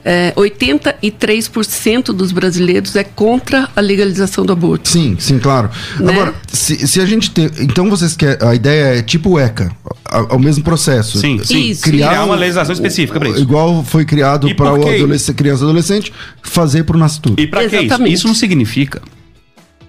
[0.05, 4.89] é, 83% dos brasileiros é contra a legalização do aborto.
[4.89, 5.69] Sim, sim, claro.
[5.99, 6.11] Né?
[6.11, 7.49] Agora, se, se, a gente tem.
[7.59, 8.47] Então vocês querem.
[8.47, 9.71] A ideia é tipo o ECA,
[10.29, 11.19] o mesmo processo.
[11.19, 11.69] Sim, sim.
[11.69, 11.83] Isso.
[11.83, 13.41] Criar, criar uma legislação específica para isso.
[13.41, 17.35] Igual foi criado para o adolescente, criança e adolescente, fazer para o nascituro.
[17.41, 18.07] E para que isso?
[18.07, 19.01] Isso não significa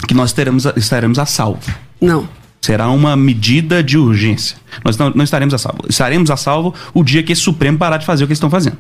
[0.07, 1.73] que nós teremos, estaremos a salvo.
[2.01, 2.29] Não.
[2.61, 4.57] Será uma medida de urgência.
[4.83, 5.85] Nós não, não estaremos a salvo.
[5.89, 8.49] Estaremos a salvo o dia que esse Supremo parar de fazer o que eles estão
[8.49, 8.79] fazendo.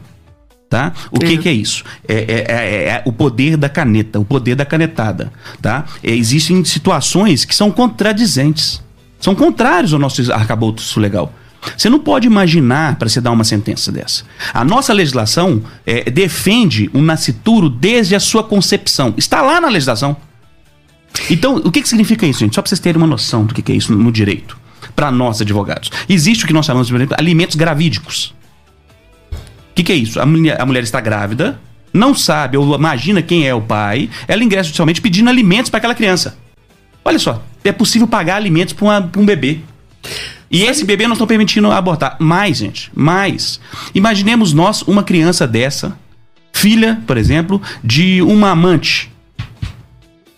[0.68, 0.92] Tá?
[1.12, 1.84] O que, que, é isso?
[2.08, 5.32] É, é, é, é, o poder da caneta, o poder da canetada.
[5.62, 5.84] Tá?
[6.02, 8.82] existem situações que são contradizentes,
[9.20, 11.32] são contrários ao nosso arcabouço legal.
[11.76, 14.24] Você não pode imaginar para você dar uma sentença dessa.
[14.52, 19.14] A nossa legislação é, defende o nascituro desde a sua concepção.
[19.16, 20.16] Está lá na legislação.
[21.30, 22.54] Então, o que, que significa isso, gente?
[22.54, 24.58] Só para vocês terem uma noção do que, que é isso no direito.
[24.94, 25.90] Para nós, advogados.
[26.08, 28.34] Existe o que nós chamamos de alimentos gravídicos.
[29.74, 30.20] O que, que é isso?
[30.20, 31.60] A mulher, a mulher está grávida,
[31.92, 35.96] não sabe ou imagina quem é o pai, ela ingressa judicialmente pedindo alimentos para aquela
[35.96, 36.38] criança.
[37.04, 39.58] Olha só, é possível pagar alimentos para um bebê.
[40.48, 40.70] E sabe?
[40.70, 42.16] esse bebê não estão permitindo abortar.
[42.20, 43.58] Mais, gente, mais.
[43.92, 45.98] Imaginemos nós uma criança dessa,
[46.52, 49.12] filha, por exemplo, de uma amante.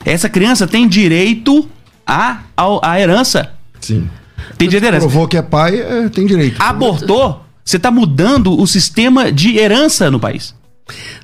[0.04, 1.68] Essa criança tem direito
[2.06, 3.52] à, à, à herança.
[3.80, 4.08] Sim.
[4.56, 5.06] Tem direito à herança.
[5.06, 6.60] Provou que é pai, é, tem direito.
[6.60, 10.54] Abortou, você está mudando o sistema de herança no país.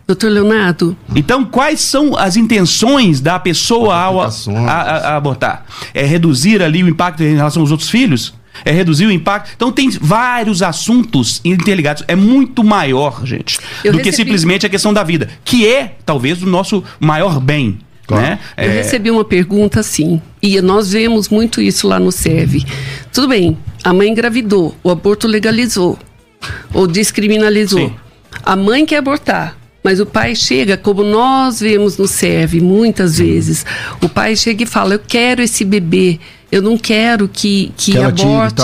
[0.05, 0.96] Doutor Leonardo.
[1.14, 4.28] Então, quais são as intenções da pessoa ao a,
[4.66, 4.81] a,
[5.12, 5.64] a abortar?
[5.94, 8.35] É reduzir ali o impacto em relação aos outros filhos?
[8.64, 9.52] É reduzir o impacto.
[9.55, 12.02] Então tem vários assuntos interligados.
[12.09, 14.11] É muito maior, gente, Eu do recebi...
[14.11, 17.78] que simplesmente a questão da vida, que é talvez o nosso maior bem.
[18.05, 18.22] Claro.
[18.22, 18.38] Né?
[18.57, 18.74] Eu é...
[18.74, 22.64] recebi uma pergunta assim, e nós vemos muito isso lá no SEV.
[23.12, 25.96] Tudo bem, a mãe engravidou, o aborto legalizou
[26.72, 27.88] ou descriminalizou.
[27.88, 27.94] Sim.
[28.42, 33.66] A mãe quer abortar, mas o pai chega, como nós vemos no SERV muitas vezes,
[34.00, 36.18] o pai chega e fala: Eu quero esse bebê,
[36.50, 38.62] eu não quero que, que, que aborte.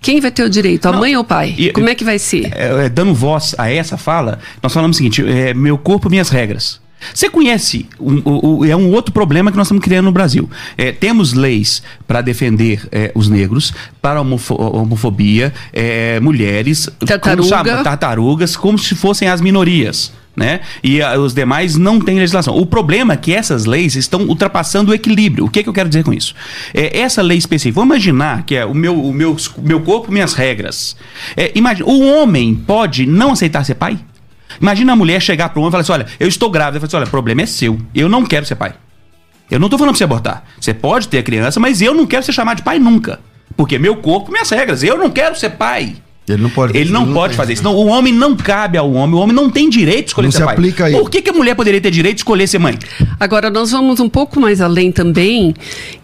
[0.00, 1.54] Quem vai ter o direito, a não, mãe ou o pai?
[1.58, 2.50] E, Como é que vai ser?
[2.54, 6.30] É, é, dando voz a essa fala, nós falamos o seguinte: é, meu corpo, minhas
[6.30, 6.80] regras.
[7.14, 10.48] Você conhece, um, um, é um outro problema que nós estamos criando no Brasil.
[10.76, 17.64] É, temos leis para defender é, os negros, para homofo homofobia, é, mulheres, Tartaruga.
[17.64, 20.12] como, tartarugas, como se fossem as minorias.
[20.36, 20.60] Né?
[20.82, 22.56] E a, os demais não têm legislação.
[22.56, 25.44] O problema é que essas leis estão ultrapassando o equilíbrio.
[25.44, 26.34] O que, é que eu quero dizer com isso?
[26.72, 30.32] É, essa lei específica, vamos imaginar que é o meu, o meu, meu corpo, minhas
[30.34, 30.96] regras.
[31.36, 33.98] É, imagina, o homem pode não aceitar ser pai?
[34.60, 36.76] Imagina a mulher chegar para um homem e falar assim: olha, eu estou grávida.
[36.76, 37.78] Eu falo assim: olha, o problema é seu.
[37.94, 38.74] Eu não quero ser pai.
[39.50, 40.44] Eu não estou falando para você abortar.
[40.60, 43.20] Você pode ter a criança, mas eu não quero ser chamado de pai nunca.
[43.56, 44.82] Porque meu corpo, minhas regras.
[44.82, 45.96] Eu não quero ser pai.
[46.28, 47.64] Ele não pode, ele não, não pode fazer isso.
[47.64, 49.16] Não, o homem não cabe ao homem.
[49.16, 50.54] O homem não tem direito de escolher não ser se pai.
[50.54, 50.92] Aplica aí.
[50.92, 52.78] Por que, que a mulher poderia ter direito de escolher ser mãe?
[53.18, 55.54] Agora, nós vamos um pouco mais além também,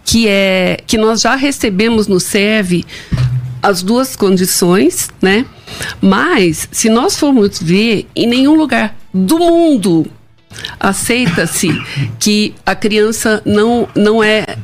[0.03, 2.83] que é que nós já recebemos no SEV
[3.61, 5.45] as duas condições, né?
[6.01, 10.05] Mas, se nós formos ver, em nenhum lugar do mundo
[10.79, 11.69] aceita-se
[12.19, 14.57] que a criança não, não é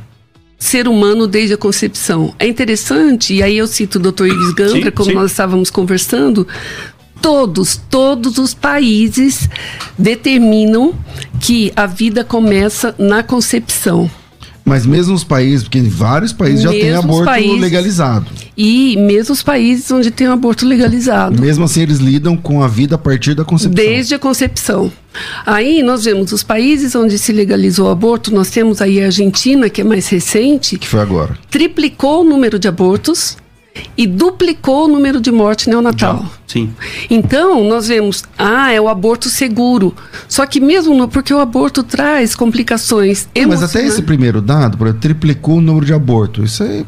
[0.58, 2.34] ser humano desde a concepção.
[2.38, 4.26] É interessante, e aí eu cito o Dr.
[4.26, 5.14] Ives Gandra, como sim.
[5.14, 6.46] nós estávamos conversando,
[7.20, 9.48] Todos, todos os países
[9.98, 10.94] determinam
[11.40, 14.10] que a vida começa na concepção.
[14.64, 18.26] Mas mesmo os países, porque em vários países já tem Mesmo aborto países- legalizado.
[18.56, 21.38] E mesmo os países onde tem o aborto legalizado.
[21.40, 23.74] Mesmo assim, eles lidam com a vida a partir da concepção.
[23.74, 24.90] Desde a concepção.
[25.44, 29.68] Aí nós vemos os países onde se legalizou o aborto, nós temos aí a Argentina,
[29.68, 31.36] que é mais recente, Que foi agora.
[31.50, 33.36] triplicou o número de abortos
[33.96, 36.24] e duplicou o número de morte neonatal.
[36.46, 36.70] Sim.
[37.10, 39.94] Então, nós vemos, ah, é o aborto seguro.
[40.28, 43.74] Só que mesmo no, porque o aborto traz complicações Mas emocionais.
[43.76, 46.52] até esse primeiro dado, por exemplo, triplicou o número de abortos.
[46.52, 46.84] Isso, aí,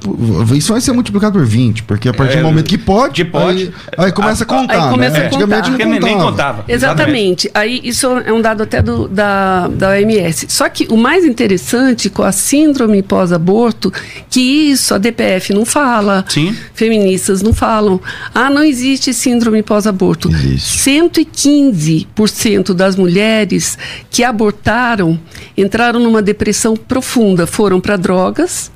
[0.59, 3.31] isso vai ser multiplicado por 20, porque a partir É, do momento que pode, que
[3.31, 4.85] pode, aí, aí começa a a- contar.
[4.85, 5.23] aí começa né?
[5.25, 5.71] a Antigamente contar.
[5.71, 6.31] não Porque nem, nem contava.
[6.31, 6.65] contava.
[6.69, 7.51] Exatamente.
[7.55, 10.47] Aí isso é um dado até do, da, da OMS.
[10.49, 13.93] Só que o mais interessante com a síndrome pós-aborto,
[14.31, 16.55] que isso a DPF não fala, Sim.
[16.77, 18.01] Feministas não falam.
[18.35, 20.29] Ah, não existe síndrome pós-aborto.
[20.31, 20.79] Existe.
[20.91, 23.77] 115% das mulheres
[24.11, 25.19] que abortaram
[25.57, 28.71] entraram numa depressão profunda, foram para drogas.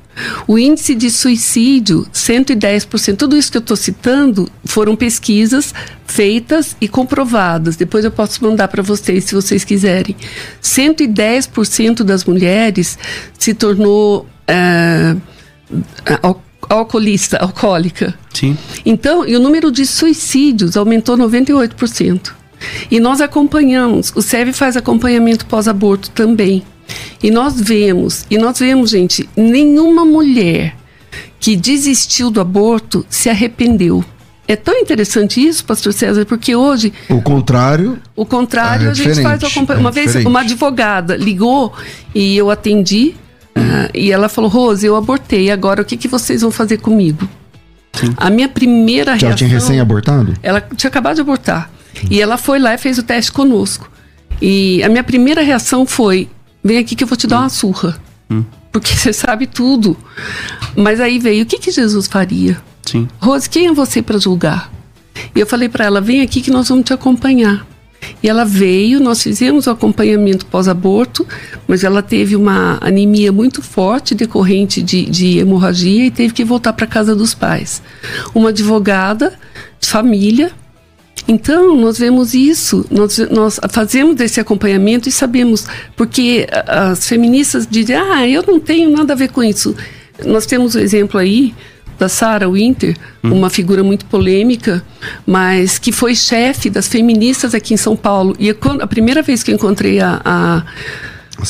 [0.45, 3.15] O índice de suicídio, 110%.
[3.15, 5.73] Tudo isso que eu estou citando foram pesquisas
[6.05, 7.77] feitas e comprovadas.
[7.77, 10.13] Depois eu posso mandar para vocês, se vocês quiserem.
[10.61, 12.99] 110% das mulheres
[13.39, 14.27] se tornou
[16.21, 16.43] al-
[16.79, 18.13] alcoolista, alcoólica.
[18.33, 18.57] Sim.
[18.85, 22.31] Então, e o número de suicídios aumentou 98%.
[22.89, 26.63] E nós acompanhamos, o SEV faz acompanhamento pós-aborto também.
[27.21, 30.75] E nós vemos, e nós vemos, gente, nenhuma mulher
[31.39, 34.03] que desistiu do aborto se arrependeu.
[34.47, 39.21] É tão interessante isso, pastor César, porque hoje O contrário, o contrário, É a gente
[39.21, 39.71] faz o acompanhamento.
[39.73, 41.73] é Uma vez, uma advogada ligou
[42.13, 43.15] e eu atendi.
[43.55, 45.51] Ah, e ela falou: Rose, eu abortei.
[45.51, 47.27] Agora, o que, que vocês vão fazer comigo?
[48.17, 49.35] A minha primeira já reação.
[49.35, 50.33] tinha recém-abortado?
[50.41, 51.69] Ela tinha acabado de abortar.
[52.09, 53.89] E ela foi lá e fez o teste conosco.
[54.41, 56.29] E a minha primeira reação foi:
[56.63, 57.99] vem aqui que eu vou te dar uma surra.
[58.71, 59.97] Porque você sabe tudo.
[60.75, 62.61] Mas aí veio: o que, que Jesus faria?
[62.83, 63.07] Sim.
[63.19, 64.71] Rose, quem é você para julgar?
[65.35, 67.65] E eu falei para ela: vem aqui que nós vamos te acompanhar.
[68.23, 71.25] E ela veio, nós fizemos o acompanhamento pós-aborto,
[71.67, 76.73] mas ela teve uma anemia muito forte decorrente de, de hemorragia e teve que voltar
[76.73, 77.81] para casa dos pais.
[78.33, 79.33] Uma advogada,
[79.79, 80.51] de família.
[81.27, 87.95] Então, nós vemos isso, nós, nós fazemos esse acompanhamento e sabemos, porque as feministas dizem,
[87.95, 89.75] ah, eu não tenho nada a ver com isso.
[90.25, 91.53] Nós temos o exemplo aí
[92.01, 94.83] da Sarah Winter, uma figura muito polêmica,
[95.23, 98.35] mas que foi chefe das feministas aqui em São Paulo.
[98.39, 100.63] E quando, a primeira vez que eu encontrei a, a,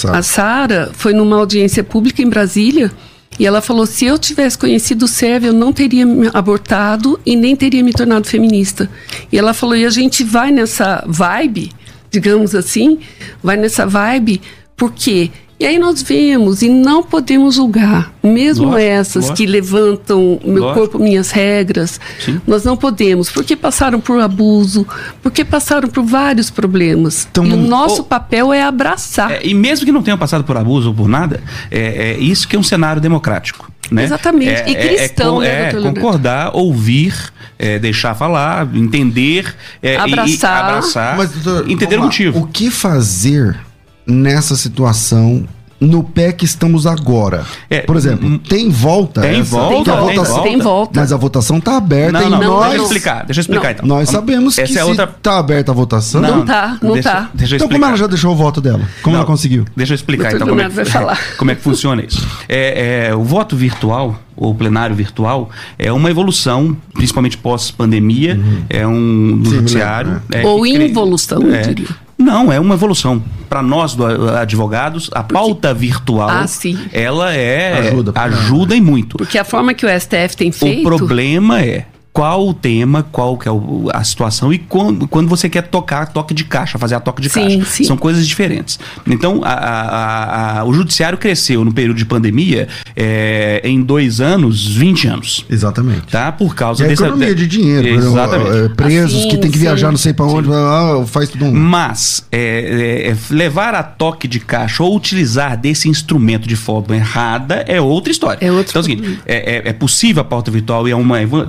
[0.10, 2.92] a Sara foi numa audiência pública em Brasília.
[3.40, 7.34] E ela falou: se eu tivesse conhecido o SEV, eu não teria me abortado e
[7.38, 8.90] nem teria me tornado feminista.
[9.32, 11.72] E ela falou: e a gente vai nessa vibe,
[12.12, 13.00] digamos assim,
[13.42, 14.42] vai nessa vibe,
[14.76, 15.32] por quê?
[15.62, 19.38] E aí nós vemos e não podemos julgar, mesmo Lógico, essas lógico.
[19.38, 20.80] que levantam meu Lógico.
[20.80, 22.42] corpo, minhas regras, Sim.
[22.48, 24.88] nós não podemos, porque passaram por abuso,
[25.22, 27.28] porque passaram por vários problemas.
[27.30, 29.32] Então, e o nosso ou- papel é abraçar.
[29.34, 32.48] É, e mesmo que não tenham passado por abuso ou por nada, é, é isso
[32.48, 33.72] que é um cenário democrático.
[33.92, 34.04] Né?
[34.06, 34.50] Exatamente.
[34.62, 36.00] É, E cristão, é, né, é, doutor Leonardo?
[36.00, 37.14] concordar, ouvir,
[37.60, 40.64] é, deixar falar, entender, é, e- e Abraçar.
[40.66, 42.40] abraçar Mas, doutor, entender o motivo.
[42.40, 43.60] O que fazer
[44.06, 45.46] nessa situação
[45.80, 47.44] no pé que estamos agora?
[47.68, 49.22] É, Por exemplo, hum, tem volta?
[49.22, 49.50] tem essa?
[49.50, 50.50] volta, tem votação- volta.
[50.50, 51.00] Tem volta.
[51.00, 52.84] Mas a votação está aberta Não, e não, Não, nós, deixa eu não.
[52.86, 53.72] explicar, deixa eu explicar Não.
[53.72, 53.88] então.
[53.88, 55.06] nós sabemos que essa se é outra...
[55.06, 56.22] está aberta a votação...
[56.22, 57.32] Não tá, não deixa, tá.
[57.34, 58.82] Deixa eu Então como ela já deixou o voto dela?
[59.02, 59.66] Como Não, ela conseguiu?
[59.76, 61.20] Deixa eu explicar então como é, que, vai falar.
[61.36, 62.28] como é que funciona isso.
[62.48, 69.36] É, é, o voto virtual, ou plenário virtual, é uma evolução, principalmente pós-pandemia, é um
[69.40, 70.22] do Sim, me judiciário.
[70.30, 71.62] lembro, é, Ou que involução, eu é.
[71.62, 71.88] diria.
[72.22, 73.22] Não, é uma evolução.
[73.50, 76.78] Para nós, do- advogados, a pauta virtual, Ah, sim.
[76.94, 79.18] ela é Ajuda ajuda e muito.
[79.18, 80.84] Porque a forma que o STF tem O feito.
[80.84, 85.48] problema é qual o tema, qual que é o- a situação e quando, quando você
[85.48, 87.66] quer tocar toque de caixa, fazer a toque de Sim, caixa.
[87.72, 87.84] sim.
[87.86, 88.78] São coisas diferentes.
[89.08, 94.68] Então, a- a- a- o judiciário cresceu no período de pandemia é, em dois anos,
[94.68, 95.46] 20 anos.
[95.50, 96.08] Exatamente.
[96.12, 96.32] Tá?
[96.32, 97.06] Por causa dessa.
[97.06, 98.58] economia de dinheiro, por exemplo, Exatamente.
[98.58, 99.64] eh, presos Assim, que tem que sim.
[99.64, 101.52] viajar não sei para onde, ah, faz tudo um...
[101.54, 106.96] Mas é, é, é, levar a toque de caixa ou utilizar desse instrumento de forma
[106.96, 108.38] errada é outra história.
[108.46, 110.96] É outro então é o seguinte: é, é- é possível a pauta virtual e é
[110.96, 111.46] uma evo-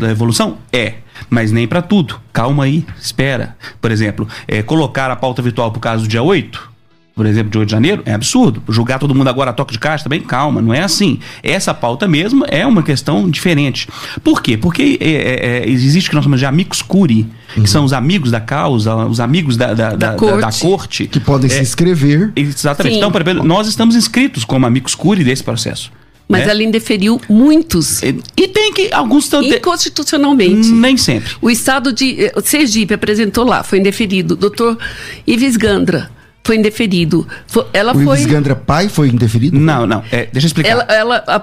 [0.72, 0.94] É.
[1.28, 2.20] Mas nem para tudo.
[2.32, 3.56] Calma aí, espera.
[3.80, 6.72] Por exemplo, é, colocar a pauta virtual por causa do dia 8
[7.14, 8.62] por exemplo, de 8 de janeiro, é absurdo.
[8.68, 11.18] Julgar todo mundo agora a toque de caixa também, calma, não é assim.
[11.42, 13.86] Essa pauta mesmo é uma questão diferente.
[14.24, 14.56] Por quê?
[14.56, 17.62] Porque é, é, é existe o que nós chamamos de amigos curi, uhum.
[17.62, 20.40] que são os amigos da causa, os amigos da, da, da, da, corte.
[20.40, 21.06] da corte.
[21.06, 22.32] Que podem se é, inscrever.
[22.34, 22.94] Exatamente.
[22.94, 22.98] Sim.
[22.98, 25.92] Então, por exemplo, nós estamos inscritos como amigos curi desse processo.
[26.32, 26.52] Mas né?
[26.52, 28.02] ela indeferiu muitos.
[28.02, 28.92] E, e tem que.
[28.92, 29.42] Alguns estão.
[29.42, 30.68] Inconstitucionalmente.
[30.68, 31.32] Nem sempre.
[31.40, 32.24] O estado de.
[32.24, 34.34] Eh, Sergipe apresentou lá, foi indeferido.
[34.34, 34.78] Doutor
[35.26, 36.10] Ives Gandra
[36.44, 37.26] foi indeferido.
[37.46, 38.18] Foi, ela o foi.
[38.18, 39.58] Ives Gandra pai foi indeferido?
[39.58, 40.02] Não, não.
[40.10, 40.70] É, deixa eu explicar.
[40.70, 41.42] Ela, ela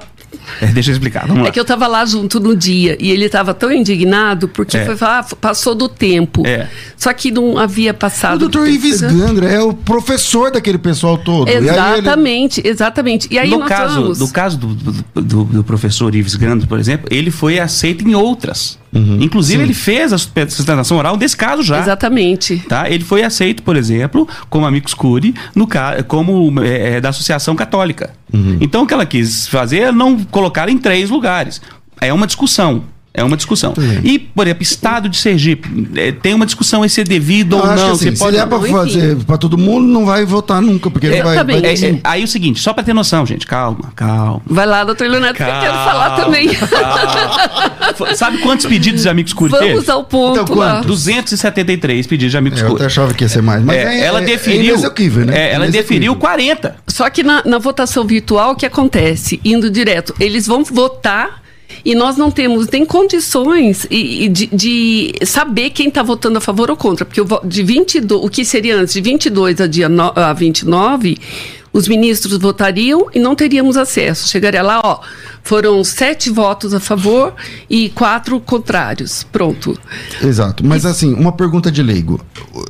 [0.73, 1.49] deixa eu explicar, vamos lá.
[1.49, 4.85] É que eu estava lá junto no dia e ele estava tão indignado porque é.
[4.85, 6.45] foi, ah, passou do tempo.
[6.45, 6.67] É.
[6.97, 8.35] Só que não havia passado.
[8.35, 11.49] O doutor Ives Gandra é o professor daquele pessoal todo.
[11.49, 12.69] Exatamente, ele...
[12.69, 13.27] exatamente.
[13.31, 14.19] E aí no caso, vamos...
[14.19, 14.67] No caso do,
[15.21, 18.78] do, do, professor Ives Gandra, por exemplo, ele foi aceito em outras.
[18.91, 19.63] Uhum, Inclusive, sim.
[19.63, 21.79] ele fez a sustentação oral desse caso já.
[21.79, 22.57] Exatamente.
[22.67, 22.89] Tá?
[22.89, 25.67] Ele foi aceito, por exemplo, como amicus curi, no,
[26.07, 28.11] como é, é, da Associação Católica.
[28.33, 28.57] Uhum.
[28.59, 31.61] Então, o que ela quis fazer é não colocar em três lugares.
[32.01, 32.83] É uma discussão.
[33.19, 33.73] É uma discussão.
[34.03, 37.91] E, por exemplo, Estado de Sergipe, é, tem uma discussão se é devido ou não.
[37.91, 38.37] Assim, se pode...
[38.37, 41.59] é para fazer para todo mundo, não vai votar nunca, porque eu vai, vai...
[41.65, 44.41] É, é, aí o seguinte, só para ter noção, gente, calma, calma.
[44.45, 46.49] Vai lá, doutor Leonardo, que eu quero falar também.
[48.15, 49.91] Sabe quantos pedidos de amigos curi Vamos teve?
[49.91, 50.81] ao ponto então, lá.
[50.81, 52.73] 273 pedidos de amigos é, curi.
[52.73, 54.75] Eu até achava que ia ser mais, mas é, ela definiu,
[55.25, 55.51] né?
[55.51, 56.75] ela definiu 40.
[56.87, 59.39] Só que na, na votação virtual, o que acontece?
[59.43, 61.38] Indo direto, eles vão votar
[61.83, 66.77] e nós não temos nem condições de, de saber quem está votando a favor ou
[66.77, 70.33] contra, porque o, de 22, o que seria antes, de 22 a, dia no, a
[70.33, 71.17] 29,
[71.71, 74.27] os ministros votariam e não teríamos acesso.
[74.27, 75.01] Chegaria lá, ó,
[75.43, 77.33] foram sete votos a favor
[77.69, 79.23] e quatro contrários.
[79.31, 79.77] Pronto.
[80.21, 80.65] Exato.
[80.65, 82.19] Mas assim, uma pergunta de leigo.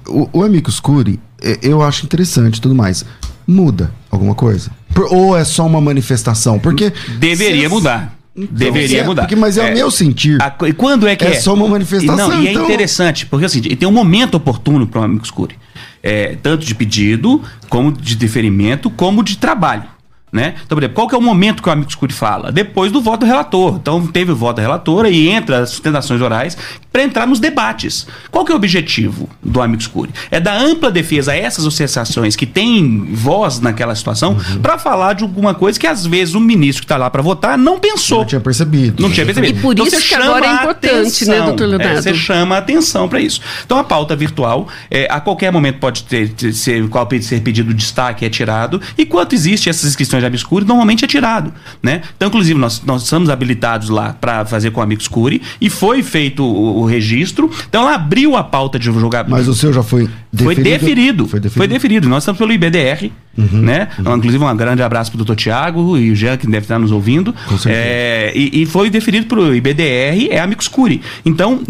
[0.07, 3.05] O, o Amicus Curi, é, eu acho interessante e tudo mais.
[3.47, 4.69] Muda alguma coisa?
[5.09, 6.59] Ou é só uma manifestação?
[6.59, 6.93] Porque.
[7.17, 8.18] Deveria mudar.
[8.43, 9.23] Então, Deveria mudar.
[9.23, 10.37] Porque, mas é, é, o meu sentir.
[10.41, 11.31] A, e quando é que é?
[11.31, 12.31] É só uma manifestação.
[12.31, 12.63] E, não, e é então...
[12.63, 15.55] interessante, porque assim, tem um momento oportuno para o amigo escure.
[16.01, 19.83] É, tanto de pedido, como de deferimento, como de trabalho.
[20.31, 20.53] Né?
[20.63, 22.51] Então, por exemplo, qual que é o momento que o amigo escuro fala?
[22.51, 23.77] Depois do voto do relator.
[23.77, 26.55] Então, teve o voto da relatora e entra as sustentações orais
[26.91, 28.05] para entrar nos debates.
[28.29, 30.11] Qual que é o objetivo do amigo escuro?
[30.29, 34.61] É dar ampla defesa a essas associações que têm voz naquela situação uhum.
[34.61, 37.57] para falar de alguma coisa que às vezes o ministro que está lá para votar
[37.57, 38.19] não pensou.
[38.19, 39.01] Não tinha percebido.
[39.01, 39.57] Não tinha percebido.
[39.57, 41.97] E por então, isso que agora é importante, né, atenção, né, doutor Leonardo?
[41.97, 43.41] É, você chama a atenção para isso.
[43.65, 47.73] Então, a pauta virtual, é, a qualquer momento pode ter, ter ser, qual ser pedido
[47.73, 48.81] destaque é tirado.
[48.97, 52.01] E quanto existe essas inscrições de amigos curi, normalmente é tirado, né?
[52.15, 56.43] Então, inclusive, nós, nós somos habilitados lá para fazer com amigos curi e foi feito
[56.43, 57.49] o, o, registro.
[57.67, 59.27] Então, ela abriu a pauta de jogar.
[59.27, 60.43] Mas o seu já foi deferido?
[60.43, 61.27] Foi deferido.
[61.27, 61.57] Foi deferido.
[61.57, 62.09] Foi deferido.
[62.09, 63.89] Nós estamos pelo IBDR, uhum, né?
[63.97, 64.17] Uhum.
[64.17, 66.91] Inclusive, um grande abraço para o doutor Tiago e o Jean, que deve estar nos
[66.91, 67.33] ouvindo.
[67.47, 67.69] Com certeza.
[67.73, 71.01] É, e, e, foi deferido para o IBDR, é amigos curi.
[71.25, 71.61] Então,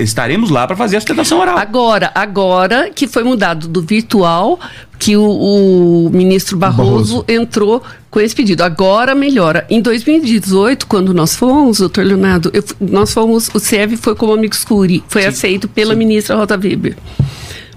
[0.00, 1.58] estaremos lá para fazer a sustentação oral.
[1.58, 4.58] Agora, agora que foi mudado do virtual
[4.98, 8.62] que o, o ministro Barroso, Barroso, entrou com esse pedido.
[8.62, 9.66] Agora melhora.
[9.70, 14.64] Em 2018, quando nós fomos, doutor Leonardo, eu, nós fomos, o CEV foi como amigos
[14.64, 15.98] curi, foi sim, aceito pela sim.
[15.98, 16.96] ministra Rosa Weber.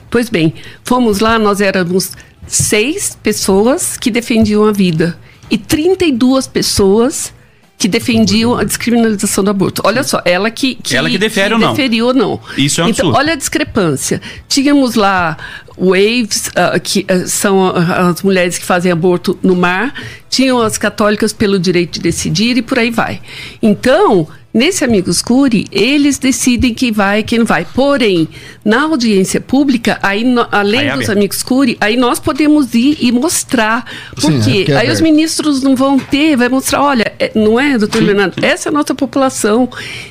[0.10, 0.54] Pois bem,
[0.84, 2.12] fomos lá, nós éramos
[2.48, 5.18] seis pessoas que defendiam a vida
[5.50, 7.34] e 32 pessoas
[7.82, 9.82] que defendiam a descriminalização do aborto.
[9.84, 11.72] Olha só, ela que, que ela que defere que ou não.
[11.72, 12.40] deferiu ou não.
[12.56, 13.18] Isso é um então, absurdo.
[13.18, 14.22] olha a discrepância.
[14.48, 15.36] Tínhamos lá
[15.76, 19.96] waves, uh, que uh, são as mulheres que fazem aborto no mar,
[20.30, 23.20] tinham as católicas pelo direito de decidir e por aí vai.
[23.64, 27.66] Então, Nesse Amigos Curi, eles decidem quem vai e quem não vai.
[27.66, 28.28] Porém,
[28.66, 33.14] na audiência pública, aí no, além aí, dos Amigos Curi, aí nós podemos ir e
[33.14, 33.86] mostrar.
[34.20, 34.66] Por quê?
[34.68, 38.44] É aí os ministros não vão ter, vai mostrar, olha, é, não é, doutor Leonardo?
[38.46, 39.70] Essa é a nossa população.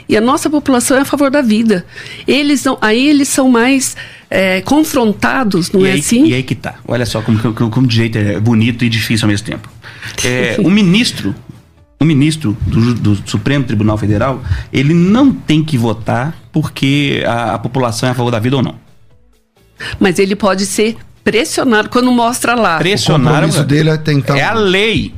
[0.08, 1.84] E a nossa população é a favor da vida.
[2.26, 3.94] Eles não, aí eles são mais
[4.30, 6.24] é, confrontados, não e é aí, assim?
[6.24, 6.76] E aí que tá.
[6.88, 9.68] Olha só como, como, como direito é bonito e difícil ao mesmo tempo.
[10.24, 11.34] É, o ministro
[12.00, 14.42] o ministro do, do, Supremo Tribunal Federal,
[14.72, 18.62] ele não tem que votar porque a, a, população é a favor da vida ou
[18.62, 18.76] não.
[19.98, 22.78] Mas ele pode ser pressionado quando mostra lá.
[22.78, 23.44] Pressionar.
[23.44, 24.38] O dele é tentar.
[24.38, 25.12] É a lei.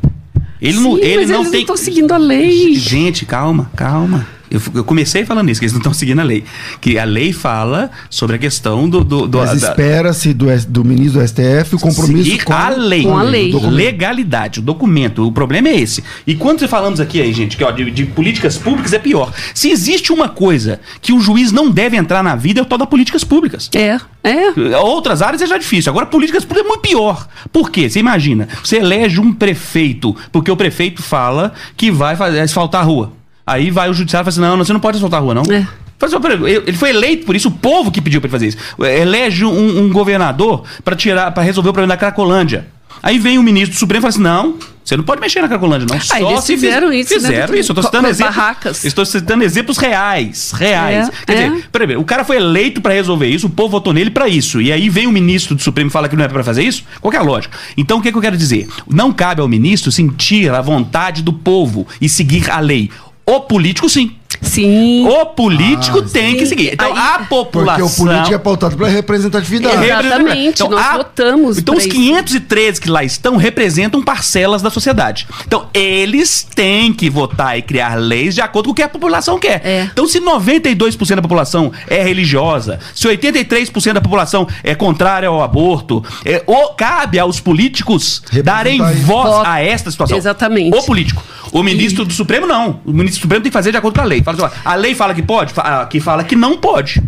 [0.61, 1.61] Ele Sim, não, ele mas não eles tem.
[1.61, 2.74] estão seguindo a lei.
[2.74, 4.26] Gente, calma, calma.
[4.53, 6.45] Eu, eu comecei falando isso, que eles não estão seguindo a lei.
[6.81, 9.03] Que a lei fala sobre a questão do.
[9.03, 13.03] do, do Mas espera-se do, do ministro do STF o compromisso seguir com a lei.
[13.03, 13.55] Com a lei.
[13.55, 13.71] o.
[13.71, 15.27] Legalidade, o documento.
[15.27, 16.05] O problema é esse.
[16.27, 19.33] E quando falamos aqui aí, gente, que ó, de, de políticas públicas é pior.
[19.55, 22.79] Se existe uma coisa que o juiz não deve entrar na vida, é o tal
[22.79, 23.71] da políticas públicas.
[23.75, 24.77] É, é.
[24.77, 25.91] Outras áreas é já difícil.
[25.91, 27.27] Agora, políticas públicas é muito pior.
[27.51, 27.89] Por quê?
[27.89, 32.85] Você imagina, você elege um prefeito, porque o prefeito fala que vai fazer, asfaltar a
[32.85, 33.22] rua.
[33.53, 35.43] Aí vai o judiciário e fala assim: não, você não pode asfaltar a rua, não.
[35.53, 35.67] É.
[35.99, 36.51] Faz uma pergunta.
[36.51, 38.57] Ele foi eleito por isso, o povo que pediu pra ele fazer isso.
[38.81, 42.67] Elege um, um governador pra tirar, para resolver o problema da Cracolândia.
[43.03, 45.49] Aí vem o ministro do Supremo e fala assim: não, você não pode mexer na
[45.49, 45.97] Cracolândia, não.
[46.11, 47.57] Ah, eles se fizeram fiz- isso, né, Fizeram doutor?
[47.59, 47.71] isso.
[47.73, 48.37] Eu tô Com- citando exemplos.
[48.37, 48.85] barracas.
[48.85, 50.53] Estou citando exemplos reais.
[50.53, 51.09] Reais.
[51.09, 51.49] É, Quer é.
[51.49, 54.61] dizer, peraí, o cara foi eleito pra resolver isso, o povo votou nele pra isso.
[54.61, 56.85] E aí vem o ministro do Supremo e fala que não é pra fazer isso?
[57.01, 57.57] Qual é a lógica?
[57.77, 58.69] Então o que, que eu quero dizer?
[58.89, 62.89] Não cabe ao ministro sentir a vontade do povo e seguir a lei.
[63.27, 64.16] O político, sim.
[64.41, 65.07] Sim.
[65.07, 66.37] O político Ah, tem sim.
[66.39, 66.73] que seguir.
[66.73, 67.87] Então Aí- a Porque população.
[67.87, 69.85] o político é pautado pela representatividade.
[69.85, 71.95] Exatamente, nós votamos Então, os isso.
[71.95, 75.29] 513 que lá estão representam parcelas da sociedade.
[75.47, 79.39] Então, eles têm que votar e criar leis de acordo com o que a população
[79.39, 79.61] quer.
[79.64, 79.89] É.
[79.93, 86.05] Então, se 92% da população é religiosa, se 83% da população é contrária ao aborto,
[86.25, 90.16] é, ou cabe aos políticos darem voz a esta situação.
[90.16, 90.77] Exatamente.
[90.77, 91.23] O político.
[91.53, 92.81] O ministro do Supremo, não.
[92.85, 94.23] O ministro do Supremo tem que fazer de acordo com a lei.
[94.23, 97.03] Fala assim, ó, a lei fala que pode, fa- aqui fala que não pode.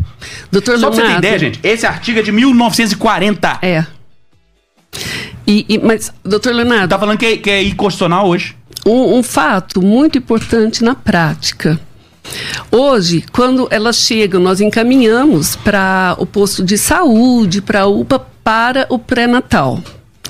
[0.53, 1.27] Doutor Só pra você ter Leonardo.
[1.27, 3.59] ideia, gente, esse artigo é de 1940.
[3.63, 3.87] É.
[5.47, 8.55] E, e- mas, doutor Leonardo, Tá falando que é, que é inconstitucional hoje.
[8.87, 11.81] um, um fato muito importante na prática.
[12.71, 18.87] Hoje, quando elas chegam, nós encaminhamos para o posto de saúde, para a UPA, para
[18.89, 19.83] o pré-natal.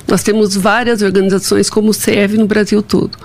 [0.09, 3.17] Nós temos várias organizações como o Serve no Brasil todo.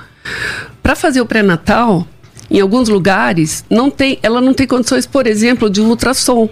[0.82, 2.08] Para fazer o pré-natal,
[2.52, 6.50] em alguns lugares, não tem, ela não tem condições, por exemplo, de ultrassom.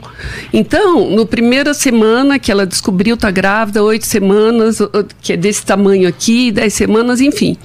[0.54, 4.78] Então, no primeira semana que ela descobriu está grávida, oito semanas,
[5.22, 7.58] que é desse tamanho aqui, dez semanas, enfim.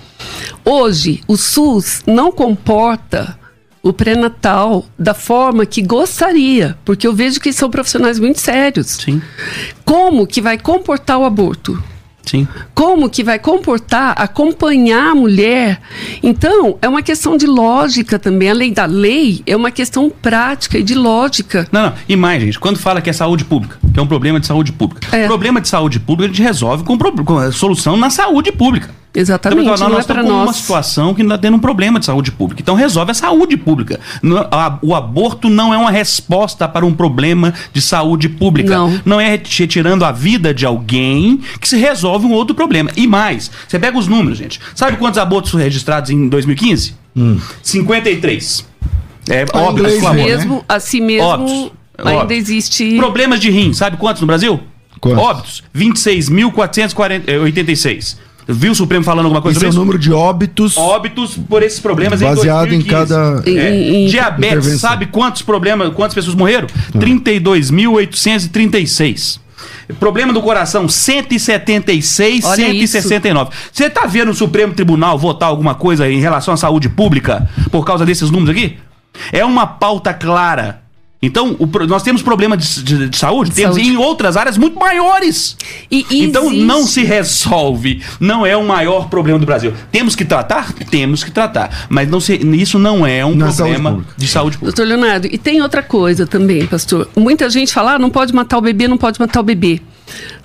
[0.65, 3.39] Hoje, o SUS não comporta
[3.83, 8.87] o pré-natal da forma que gostaria, porque eu vejo que são profissionais muito sérios.
[8.87, 9.21] Sim,
[9.85, 11.83] Como que vai comportar o aborto?
[12.23, 12.47] Sim.
[12.75, 15.81] como que vai comportar, acompanhar a mulher.
[16.23, 18.51] Então, é uma questão de lógica também.
[18.51, 21.69] Além da lei, é uma questão prática e de lógica.
[21.73, 21.93] Não, não.
[22.09, 24.73] E mais, gente, quando fala que é saúde pública, que é um problema de saúde
[24.73, 25.15] pública.
[25.17, 25.27] É.
[25.27, 29.02] Problema de saúde pública a gente resolve com, com a solução na saúde pública.
[29.15, 30.57] Exatamente, Então, nós não é estamos para com uma nós.
[30.57, 32.63] situação que está tendo um problema de saúde pública.
[32.63, 34.01] Então resolve a saúde pública.
[34.23, 34.49] Não-
[34.81, 38.75] O aborto não é uma resposta para um problema de saúde pública.
[39.05, 39.21] Não.
[39.21, 42.91] é retirando a vida de alguém que se resolve um outro problema.
[42.97, 44.59] E mais, você pega os números, gente.
[44.75, 46.95] Sabe quantos abortos foram registrados em 2015?
[47.63, 48.65] 53.
[49.29, 50.25] É óbvio, com aborto.
[50.27, 51.71] Mesmo, assim mesmo, Óbitos.
[51.99, 52.37] ainda Óbitos.
[52.39, 52.97] existe...
[52.97, 54.59] Problemas de rim, sabe quantos no Brasil?
[55.01, 55.23] Quantos?
[55.23, 58.17] Óbitos, 26.486.
[58.49, 59.79] Viu o Supremo falando alguma coisa Esse é sobre o isso?
[59.81, 60.77] número de óbitos.
[60.77, 63.15] Óbitos por esses problemas Baseado em 2015.
[63.15, 66.67] cada- Em- É, em- em- Diabetes, sabe quantos problemas, quantas pessoas morreram?
[66.99, 69.41] 32.836.
[70.01, 73.51] Problema do coração, 176, Olha 169.
[73.73, 77.85] Você tá vendo o Supremo Tribunal votar alguma coisa em relação à saúde pública por
[77.85, 78.77] causa desses números aqui?
[79.33, 80.82] É uma pauta clara.
[81.25, 83.93] Então, o nós temos problema de, de- de saúde, temos Saúde.
[83.93, 85.57] em outras áreas muito maiores.
[85.91, 88.03] E- e então, existe- não se resolve.
[88.19, 89.73] Não é o maior problema do Brasil.
[89.93, 90.73] Temos que tratar?
[90.73, 91.87] Temos que tratar.
[91.89, 94.15] Mas não se- isso não é um saúde problema pública.
[94.17, 94.77] de saúde pública.
[94.77, 97.09] Doutor Leonardo, e tem outra coisa também, pastor.
[97.17, 99.81] Muita gente fala, ah, não pode matar o bebê, não pode matar o bebê.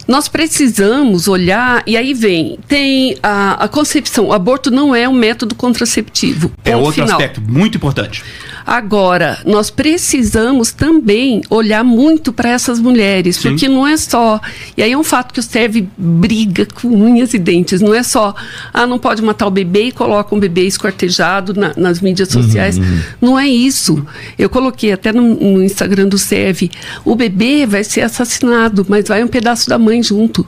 [0.08, 5.14] Nós precisamos olhar, e aí vem, tem a, a concepção, o aborto não é um
[5.14, 6.50] método contraceptivo.
[6.64, 7.10] É outro final.
[7.20, 8.24] aspecto muito importante.
[8.70, 13.52] Agora, nós precisamos também olhar muito para essas mulheres, Sim.
[13.52, 14.42] porque não é só.
[14.76, 17.80] E aí é um fato que o STEV briga com unhas e dentes.
[17.80, 18.36] Não é só,
[18.74, 22.78] ah, não pode matar o bebê e coloca um bebê esquartejado na- nas mídias sociais.
[23.22, 24.06] Não é isso.
[24.38, 26.70] Eu coloquei até no, no Instagram do STEV:
[27.06, 30.46] o bebê vai ser assassinado, mas vai um pedaço da mãe junto.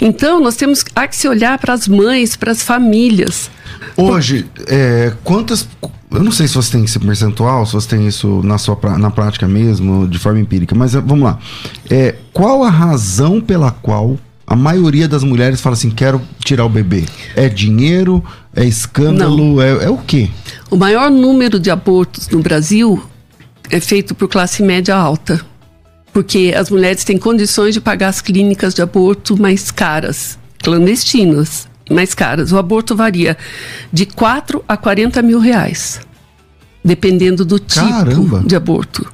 [0.00, 3.50] Então, nós temos há que se olhar para as mães, para as famílias.
[3.96, 5.68] Hoje, é, quantas.
[6.10, 9.10] Eu não sei se você tem esse percentual, se você tem isso na, sua, na
[9.10, 11.38] prática mesmo, de forma empírica, mas é, vamos lá.
[11.90, 14.16] É, qual a razão pela qual
[14.46, 17.04] a maioria das mulheres fala assim: quero tirar o bebê?
[17.34, 18.22] É dinheiro?
[18.54, 19.60] É escândalo?
[19.60, 20.30] É, é o quê?
[20.70, 23.02] O maior número de abortos no Brasil
[23.70, 25.40] é feito por classe média alta.
[26.12, 32.14] Porque as mulheres têm condições de pagar as clínicas de aborto mais caras, clandestinas, mais
[32.14, 32.52] caras.
[32.52, 33.36] O aborto varia
[33.92, 36.00] de 4 a 40 mil reais.
[36.84, 38.44] dependendo do tipo Caramba.
[38.46, 39.04] de aborto.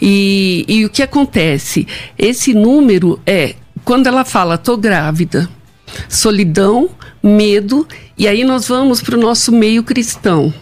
[0.00, 1.86] E, e o que acontece?
[2.18, 3.54] Esse número é
[3.84, 5.48] quando ela fala, tô grávida,
[6.08, 6.90] solidão,
[7.22, 7.86] medo,
[8.18, 10.52] e aí nós vamos para o nosso meio cristão.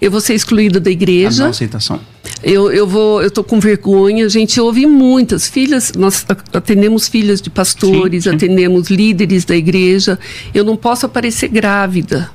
[0.00, 1.42] Eu vou ser excluída da A igreja.
[1.42, 2.00] não aceitação.
[2.42, 4.24] Eu, eu vou, eu tô com vergonha.
[4.24, 8.36] A gente ouve muitas filhas, nós atendemos filhas de pastores, Sim, sim.
[8.36, 10.18] atendemos líderes da igreja.
[10.54, 12.30] Eu não posso aparecer grávida.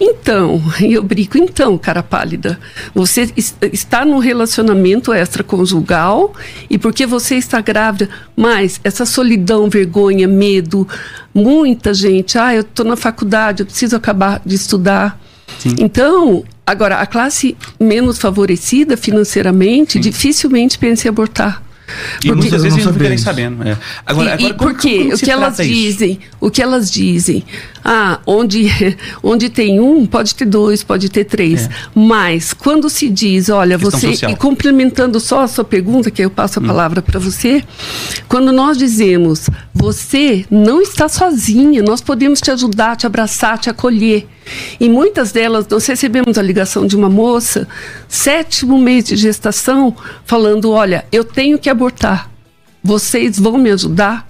[0.00, 2.58] Então, eu brinco, então, cara pálida,
[2.92, 6.34] você es- está num relacionamento extraconjugal
[6.68, 10.86] e porque você está grávida, mas essa solidão, vergonha, medo,
[11.32, 15.20] muita gente, ah, eu estou na faculdade, eu preciso acabar de estudar.
[15.78, 21.62] Então, agora, a classe menos favorecida financeiramente dificilmente pensa em abortar.
[22.24, 23.68] E Eu muitas vezes eles não querem sabendo.
[23.68, 23.76] é.
[24.06, 25.68] Agora, e, agora e o se que elas isso?
[25.68, 27.44] dizem, o que elas dizem,
[27.84, 28.68] ah, onde,
[29.22, 31.68] onde tem um, pode ter dois, pode ter três.
[31.94, 34.30] Mas quando se diz, olha, Questão você, social.
[34.30, 36.64] e complementando só a sua pergunta, que eu passo Hum.
[36.64, 37.62] a palavra para você,
[38.28, 44.26] quando nós dizemos, você não está sozinha, nós podemos te ajudar, te abraçar, te acolher.
[44.78, 47.66] E muitas delas, nós recebemos a ligação de uma moça,
[48.08, 52.30] sétimo mês de gestação, falando: olha, eu tenho que abortar.
[52.82, 54.28] Vocês vão me ajudar?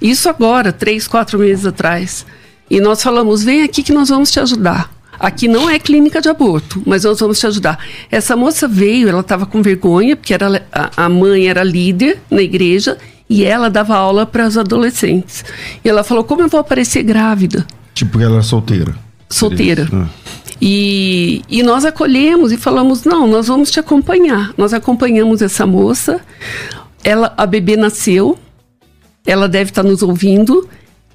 [0.00, 2.26] Isso agora, três, quatro meses atrás.
[2.70, 4.90] E nós falamos: vem aqui que nós vamos te ajudar.
[5.18, 7.78] Aqui não é clínica de aborto, mas nós vamos te ajudar.
[8.10, 12.40] Essa moça veio, ela estava com vergonha, porque era, a, a mãe era líder na
[12.40, 12.96] igreja
[13.28, 15.44] e ela dava aula para os adolescentes.
[15.84, 17.66] E ela falou: como eu vou aparecer grávida?
[17.92, 18.94] Tipo, ela era solteira.
[19.28, 19.86] solteira.
[19.92, 20.06] Ah.
[20.60, 24.52] E, e nós acolhemos e falamos: não, nós vamos te acompanhar.
[24.56, 26.20] Nós acompanhamos essa moça.
[27.04, 28.38] Ela, a bebê nasceu,
[29.26, 30.68] ela deve estar nos ouvindo.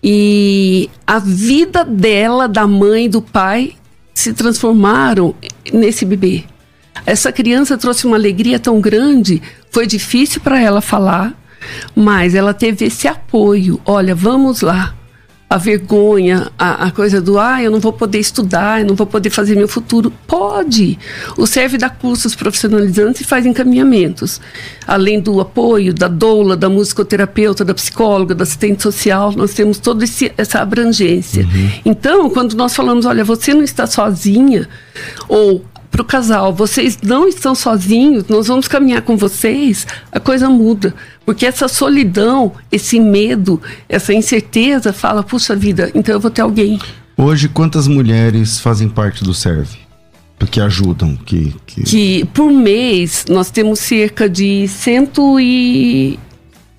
[0.07, 3.73] E a vida dela, da mãe do pai,
[4.13, 5.33] se transformaram
[5.73, 6.43] nesse bebê.
[7.07, 9.41] Essa criança trouxe uma alegria tão grande,
[9.71, 11.33] foi difícil para ela falar,
[11.95, 13.81] mas ela teve esse apoio.
[13.83, 14.93] Olha, vamos lá.
[15.47, 19.05] A vergonha, a, a coisa do, ah, eu não vou poder estudar, eu não vou
[19.05, 20.11] poder fazer meu futuro.
[20.25, 20.97] Pode!
[21.37, 24.41] O SERVE dá cursos profissionalizantes e faz encaminhamentos.
[24.87, 30.03] Além do apoio da doula, da musicoterapeuta, da psicóloga, da assistente social, nós temos toda
[30.03, 31.47] esse- essa abrangência.
[31.85, 34.67] Então, quando nós falamos, olha, você não está sozinha,
[35.29, 35.63] ou
[35.95, 40.93] para o casal, vocês não estão sozinhos, nós vamos caminhar com vocês, a coisa muda.
[41.25, 46.77] Porque essa solidão, esse medo, essa incerteza fala, puxa vida, então eu vou ter alguém.
[47.15, 49.85] Hoje, quantas mulheres fazem parte do SERVE?
[50.51, 51.55] Que ajudam, que...
[51.65, 51.83] que...
[51.83, 54.67] Que por mês nós temos cerca de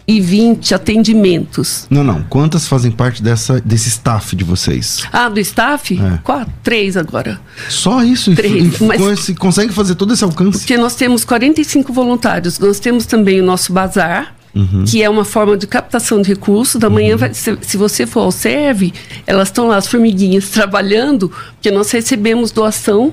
[0.08, 1.86] 120 atendimentos.
[1.90, 2.22] Não, não.
[2.22, 5.02] Quantas fazem parte dessa, desse staff de vocês?
[5.12, 5.98] Ah, do staff?
[6.00, 6.18] É.
[6.22, 7.40] Quatro, três agora.
[7.68, 8.30] Só isso?
[8.32, 10.58] E- Três, e mas- com esse- consegue fazer todo esse alcance?
[10.58, 12.58] Porque nós temos 45 voluntários.
[12.60, 14.84] Nós temos também o nosso bazar, Uhum.
[14.86, 16.80] que é uma forma de captação de recursos.
[16.80, 18.94] Da manhã, vai- se, se você for ao SERVE,
[19.26, 23.12] elas estão lá, as formiguinhas, trabalhando, porque nós recebemos doação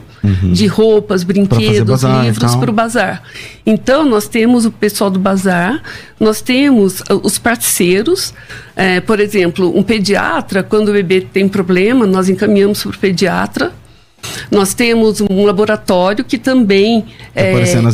[0.53, 1.85] de roupas, brinquedos, Uhum.
[1.85, 3.23] bazar livros para o bazar.
[3.65, 5.81] Então, nós temos o pessoal do bazar,
[6.17, 8.33] nós temos uh, os parceiros.
[8.75, 13.71] eh, por exemplo, um pediatra, quando o bebê tem problema, nós encaminhamos para o pediatra.
[14.49, 17.01] Nós temos um laboratório que também
[17.35, 17.41] Tá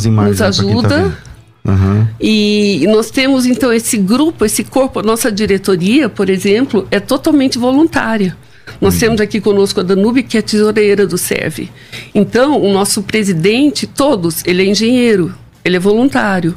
[0.06, 1.18] imagens nos quem tá ajuda.
[1.64, 2.08] Aham.
[2.20, 7.58] E nós temos então esse grupo, esse corpo, a nossa diretoria, por exemplo, é totalmente
[7.58, 8.36] voluntária.
[8.80, 11.70] Nós temos aqui conosco a Danube, que é tesoureira do SERVE.
[12.14, 15.34] Então, o nosso presidente, todos, ele é engenheiro,
[15.64, 16.54] ele é voluntário.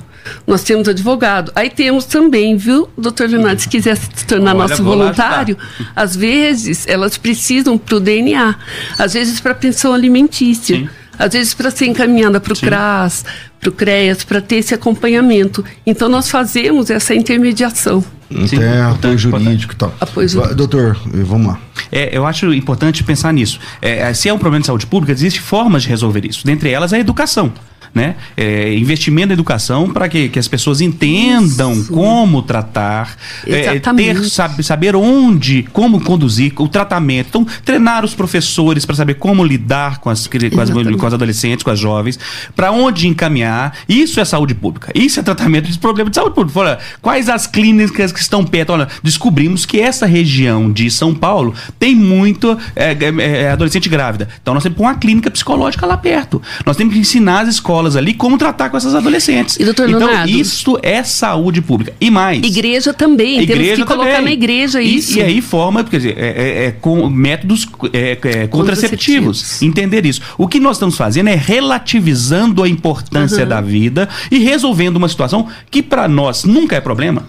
[0.48, 1.52] Nós temos advogado.
[1.54, 5.58] Aí temos também, viu, doutor Leonardo, se quiser se tornar Olha, nosso voluntário,
[5.94, 8.56] às vezes elas precisam para o DNA,
[8.98, 10.78] às vezes para pensão alimentícia.
[10.78, 10.90] Sim.
[11.18, 13.24] Às vezes para ser encaminhada para o CRAS,
[13.64, 15.64] para o CREAS, para ter esse acompanhamento.
[15.86, 18.04] Então nós fazemos essa intermediação.
[18.48, 19.96] Sim, Até apoio jurídico e tal.
[20.00, 20.56] Apoio jurídico.
[20.56, 21.60] Doutor, vamos lá.
[21.92, 23.60] É, eu acho importante pensar nisso.
[23.82, 26.46] É, se é um problema de saúde pública, existem formas de resolver isso.
[26.46, 27.54] Dentre elas, a educação.
[27.94, 28.16] Né?
[28.36, 31.94] É, investimento na educação para que, que as pessoas entendam Isso.
[31.94, 33.16] como tratar,
[33.46, 37.28] é, ter, sabe, saber onde, como conduzir o tratamento.
[37.30, 41.64] Então, treinar os professores para saber como lidar com as, com as, com as adolescentes,
[41.64, 42.20] com as jovens,
[42.56, 43.78] para onde encaminhar.
[43.88, 44.92] Isso é saúde pública.
[44.96, 46.60] Isso é tratamento de problema de saúde pública.
[46.60, 48.72] Olha, quais as clínicas que estão perto?
[48.72, 54.28] Olha, descobrimos que essa região de São Paulo tem muito é, é, é, adolescente grávida.
[54.42, 56.42] Então nós temos que pôr uma clínica psicológica lá perto.
[56.66, 59.58] Nós temos que ensinar as escolas escolas ali como tratar com essas adolescentes.
[59.60, 60.30] E, doutor então, Leonardo?
[60.32, 61.94] isso é saúde pública.
[62.00, 62.42] E mais.
[62.44, 64.26] Igreja também, temos Igreja que colocar também.
[64.26, 65.18] na igreja E- isso.
[65.18, 68.50] E, aí forma, quer dizer, é, é- é com métodos é, é, contraceptivos.
[68.52, 69.62] Contraceptivos.
[69.62, 70.22] Entender isso.
[70.38, 73.50] O que nós estamos fazendo é relativizando a importância Uhum.
[73.50, 77.26] da vida e resolvendo uma situação que para nós nunca é problema.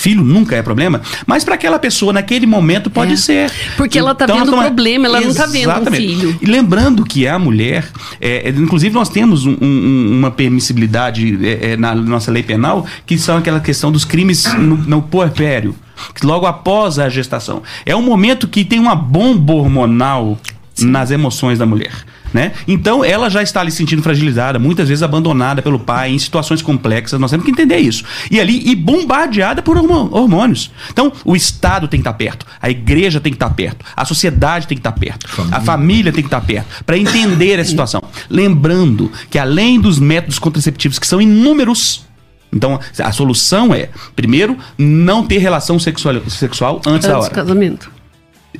[0.00, 3.16] Filho nunca é problema, mas para aquela pessoa naquele momento pode É.
[3.16, 3.52] ser.
[3.76, 5.96] Porque ela tá nós vendo o estamos- problema, ela não tá vendo Exatamente.
[6.06, 6.38] filho.
[6.40, 7.86] E lembrando que a mulher,
[8.18, 12.86] é, é, inclusive nós temos um- um- uma permissibilidade é, é, na nossa lei penal,
[13.04, 15.74] que são aquela questão dos crimes no, no puerpério,
[16.14, 17.62] que logo após a gestação.
[17.84, 20.38] É um momento que tem uma bomba hormonal
[20.78, 21.92] nas emoções da mulher.
[22.32, 22.52] Né?
[22.68, 26.62] Então ela já está ali se sentindo fragilizada, muitas vezes abandonada pelo pai, em situações
[26.62, 27.18] complexas.
[27.18, 28.04] Nós temos que entender isso.
[28.30, 30.70] E ali, e bombardeada por hormônios.
[30.90, 34.66] Então, o Estado tem que estar perto, a igreja tem que estar perto, a sociedade
[34.66, 38.02] tem que estar perto, a família tem que estar perto, para entender a situação.
[38.28, 42.04] Lembrando que além dos métodos contraceptivos, que são inúmeros,
[42.52, 47.28] então a solução é, primeiro, não ter relação sexual, sexual antes da Antes hora.
[47.28, 47.99] do casamento.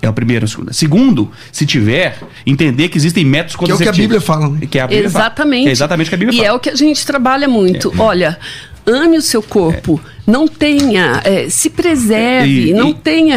[0.01, 0.72] É o primeiro, a segunda.
[0.72, 4.07] Segundo, se tiver, entender que existem métodos Que é o que a contraceptivos.
[4.07, 4.66] Bíblia fala, né?
[4.70, 5.24] Que é a Bíblia fala.
[5.24, 5.62] Exatamente.
[5.64, 6.49] Que é exatamente o que a Bíblia e fala.
[6.49, 7.93] é o que a gente trabalha muito.
[7.99, 8.38] Olha,
[8.86, 10.01] ame o seu corpo.
[10.26, 13.36] Não tenha, é, se preserve, E- não e- tenha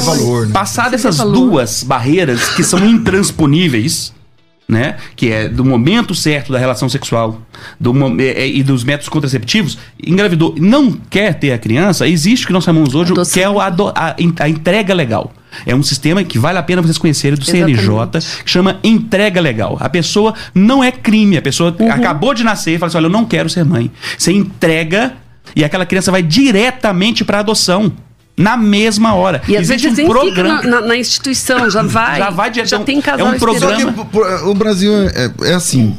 [0.00, 0.52] valor, né?
[0.52, 4.12] Passar dessas duas barreiras que são intransponíveis,
[4.66, 4.96] né?
[5.14, 7.40] Que é do momento certo da relação sexual
[7.78, 12.46] do, é, é, e dos métodos contraceptivos, engravidou, não quer ter a criança, existe o
[12.46, 13.32] que nós chamamos hoje, Adoção.
[13.34, 13.46] que é
[13.94, 15.32] a, en- a entrega legal.
[15.66, 18.44] É um sistema que vale a pena vocês conhecerem do CNJ, Exatamente.
[18.44, 19.76] que chama entrega legal.
[19.80, 23.10] A pessoa não é crime, a pessoa acabou de nascer e fala assim: olha, eu
[23.10, 23.90] não quero ser mãe.
[24.16, 25.14] Você entrega
[25.56, 27.92] e aquela criança vai diretamente para adoção.
[28.36, 29.42] Na mesma hora.
[29.46, 30.58] E às Existe vezes um programa.
[30.58, 32.18] fica na, na- na instituição, já vai.
[32.18, 32.70] Já vai direto.
[32.70, 35.94] Já tem casal é um programa- que o Brasil é, é assim.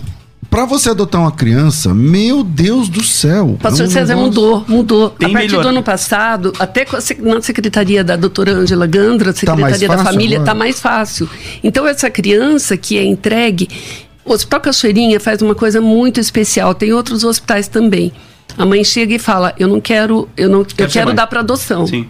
[0.52, 3.58] Pra você adotar uma criança, meu Deus do céu.
[3.62, 5.10] Pastor é um César negócio- mudou, mudou.
[5.12, 6.86] Tem a partir melhor- do ano passado, até
[7.20, 10.52] na secretaria da doutora Ângela Gandra, Tá secretaria da fácil família, agora?
[10.52, 11.30] está mais fácil.
[11.64, 13.70] Então, essa criança que é entregue,
[14.26, 18.12] o Hospital Cachoeirinha faz uma coisa muito especial, tem outros hospitais também.
[18.58, 21.16] A mãe chega e fala: Eu não quero, eu não, eu Quero ser quero mãe."
[21.16, 21.88] dar para adoção.
[21.88, 22.08] Sim.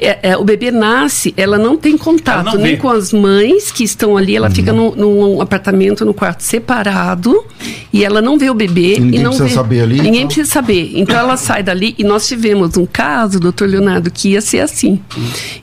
[0.00, 2.80] É, é, o bebê nasce, ela não tem contato Ela não nem vê.
[2.80, 4.94] com as mães que estão ali, ela fica Uhum.
[4.96, 7.44] num, num apartamento, no quarto separado,
[7.92, 8.94] e ela não vê o bebê.
[8.96, 10.26] E ninguém e não precisa vê, saber ali, Ninguém então?
[10.28, 10.92] precisa saber.
[10.94, 15.00] Então ela sai dali, e nós tivemos um caso, doutor Leonardo, que ia ser assim.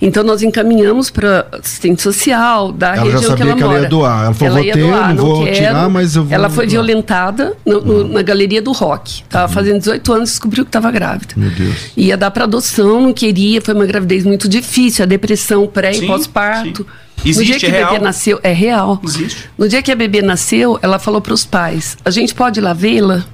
[0.01, 3.71] Então nós encaminhamos para assistente social da Ela já região que sabia ela que ela
[3.71, 3.83] mora.
[3.83, 4.25] ia doar.
[4.25, 6.71] Ela falou, ia "Vou ter, não vou quero." tirar, mas eu vou Ela foi doar.
[6.71, 9.23] violentada no- no- na galeria do rock.
[9.29, 11.33] Tava fazendo 18 anos e descobriu que estava grávida.
[11.35, 11.75] Meu Deus.
[11.97, 15.95] Ia dar para adoção, não queria, foi uma gravidez muito difícil, a depressão pré e
[15.99, 16.85] Sim, pós-parto.
[17.23, 17.33] sim.
[17.33, 18.99] No dia que é o bebê nasceu, é real.
[19.03, 19.49] Existe.
[19.57, 22.63] No dia que a bebê nasceu, ela falou para os pais: a gente pode ir
[22.63, 23.25] lá vê-la?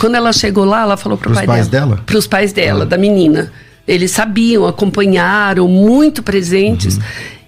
[0.00, 1.86] Quando ela chegou lá, ela falou para o pai pais dela.
[1.96, 2.02] dela?
[2.06, 2.86] Para os pais dela, Ah.
[2.86, 3.52] da menina.
[3.86, 6.98] Eles sabiam, acompanharam, muito presentes.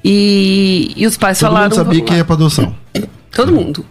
[0.05, 1.47] E, e os pais Uhum.
[1.49, 1.65] Todo falaram.
[1.71, 2.75] mundo sabia "Vamos que lá." ia pra adoção.
[3.31, 3.87] Todo mundo.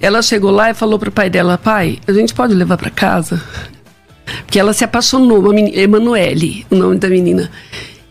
[0.00, 3.42] Ela chegou lá e falou pro pai dela, pai, a gente pode levar para casa?
[4.38, 7.50] Porque ela se apaixonou, uma menina, Emanuele, o nome da menina.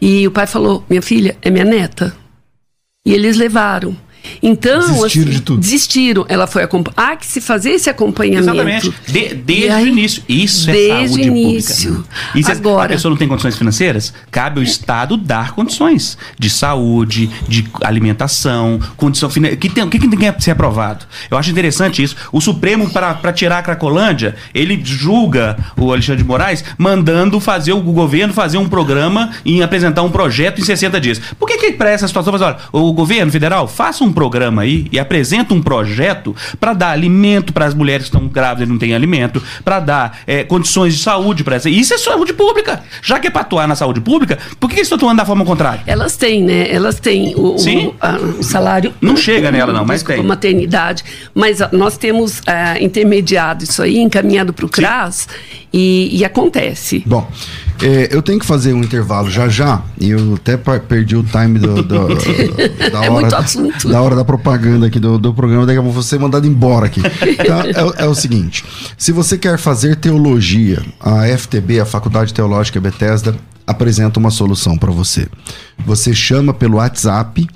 [0.01, 2.15] E o pai falou, minha filha, é minha neta.
[3.05, 3.95] E eles levaram.
[4.41, 5.59] Então, Desistiram de tudo.
[5.61, 6.25] Desistiram.
[6.29, 6.93] Ela foi acompanhar.
[7.11, 8.43] Há que se fazer esse acompanhamento.
[8.49, 8.93] Exatamente.
[9.07, 10.23] De- desde aí, o início.
[10.27, 11.91] Isso desde é saúde o início.
[11.93, 12.09] pública.
[12.15, 12.31] né?
[12.35, 16.49] E se Agora- a pessoa não tem condições financeiras, cabe ao Estado dar condições de
[16.49, 19.57] saúde, de alimentação, condição financeira.
[19.57, 21.05] que tem, o que, que tem que ser aprovado?
[21.29, 22.15] Eu acho interessante isso.
[22.31, 27.81] O Supremo, para tirar a Cracolândia, ele julga o Alexandre de Moraes mandando fazer o
[27.81, 31.19] governo fazer um programa e apresentar um projeto em 60 dias.
[31.39, 34.22] Por que, que para essa situação, faz, olha, o governo federal faça um programa
[34.61, 38.71] aí e apresenta um projeto para dar alimento para as mulheres que estão grávidas e
[38.71, 41.69] não têm alimento, para dar eh, condições de saúde para essa.
[41.69, 42.81] Isso é saúde pública.
[43.01, 45.25] Já que é para atuar na saúde pública, por que, que eles estão atuando da
[45.25, 45.81] forma contrária?
[45.85, 46.71] Elas têm, né?
[46.73, 47.93] Elas têm o, o- Sim.
[47.99, 48.93] a- o salário.
[49.01, 50.27] Não chega nela, não, mas Desculpa, tem.
[50.27, 51.03] maternidade.
[51.33, 55.27] Mas nós temos ah, intermediado isso aí, encaminhado para o CRAS
[55.71, 57.03] e, e acontece.
[57.05, 57.29] Bom,
[57.81, 59.81] é, eu tenho que fazer um intervalo já já.
[59.99, 62.07] E eu até perdi o time do, do-
[62.91, 63.87] da, hora, É muito assunto.
[63.89, 65.65] da hora da propaganda aqui do, do programa.
[65.65, 67.01] Daqui a pouco ser mandado embora aqui.
[67.39, 68.63] Então, é, o- é o seguinte:
[68.97, 73.35] se você quer fazer teologia, a FTB, a Faculdade Teológica Bethesda,
[73.65, 75.27] apresenta uma solução para você.
[75.85, 77.47] Você chama pelo WhatsApp,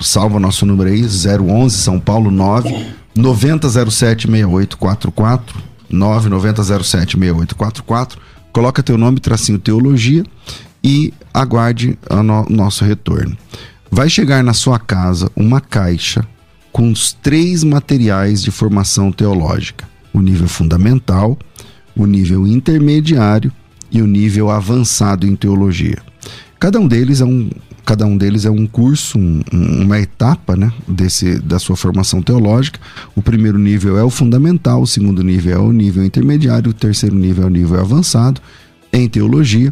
[0.00, 5.56] salva nosso número aí, 011 São Paulo 9 9007 6844
[5.90, 8.18] 99007 6844.
[8.52, 10.24] Coloca teu nome, tracinho teologia
[10.84, 13.36] e aguarde o no- nosso retorno.
[13.94, 16.26] Vai chegar na sua casa uma caixa
[16.72, 21.38] com os três materiais de formação teológica: o nível fundamental,
[21.94, 23.52] o nível intermediário
[23.90, 25.98] e o nível avançado em teologia.
[26.58, 27.50] Cada um deles é um,
[27.84, 32.80] cada um deles é um curso, um, uma etapa né, desse, da sua formação teológica.
[33.14, 37.14] O primeiro nível é o fundamental, o segundo nível é o nível intermediário, o terceiro
[37.14, 38.40] nível é o nível avançado
[38.90, 39.70] em teologia.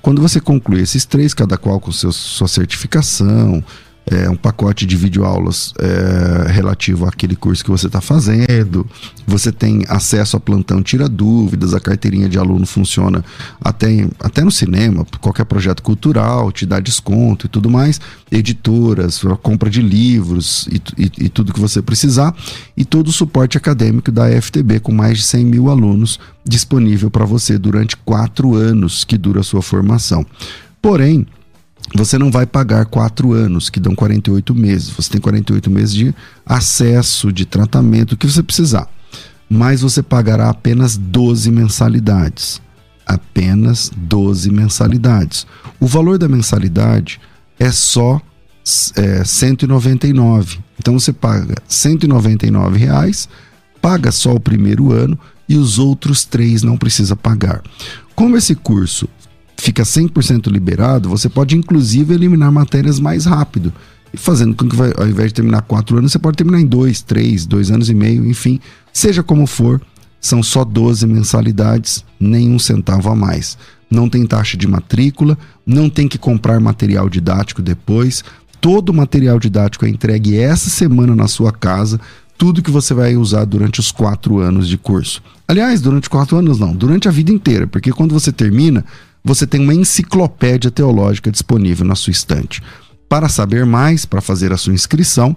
[0.00, 3.62] Quando você conclui esses três, cada qual com sua certificação,
[4.10, 8.86] é, um pacote de videoaulas é, relativo àquele curso que você está fazendo.
[9.26, 13.24] Você tem acesso a plantão tira dúvidas, a carteirinha de aluno funciona
[13.60, 18.00] até, até no cinema, qualquer projeto cultural, te dá desconto e tudo mais.
[18.30, 22.34] Editoras, compra de livros e, e, e tudo que você precisar.
[22.76, 27.26] E todo o suporte acadêmico da FTB com mais de 100 mil alunos disponível para
[27.26, 30.24] você durante quatro anos que dura a sua formação.
[30.80, 31.26] Porém,
[31.94, 34.90] você não vai pagar quatro anos, que dão 48 meses.
[34.90, 36.14] Você tem 48 meses de
[36.44, 38.88] acesso, de tratamento, o que você precisar.
[39.48, 42.60] Mas você pagará apenas 12 mensalidades.
[43.06, 45.46] Apenas 12 mensalidades.
[45.80, 47.18] O valor da mensalidade
[47.58, 48.20] é só
[48.96, 50.58] é, 199.
[50.78, 53.28] Então você paga 199 reais,
[53.80, 55.18] paga só o primeiro ano
[55.48, 57.62] e os outros três não precisa pagar.
[58.14, 59.08] Como esse curso
[59.58, 63.72] fica 100% liberado, você pode inclusive eliminar matérias mais rápido.
[64.14, 66.66] E fazendo com que, vai, ao invés de terminar quatro anos, você pode terminar em
[66.66, 68.58] dois, três, dois anos e meio, enfim.
[68.92, 69.82] Seja como for,
[70.20, 73.58] são só 12 mensalidades, nenhum centavo a mais.
[73.90, 75.36] Não tem taxa de matrícula,
[75.66, 78.24] não tem que comprar material didático depois.
[78.60, 82.00] Todo o material didático é entregue essa semana na sua casa,
[82.36, 85.22] tudo que você vai usar durante os quatro anos de curso.
[85.46, 88.84] Aliás, durante quatro anos não, durante a vida inteira, porque quando você termina,
[89.24, 92.62] você tem uma enciclopédia teológica disponível na sua estante.
[93.08, 95.36] Para saber mais, para fazer a sua inscrição,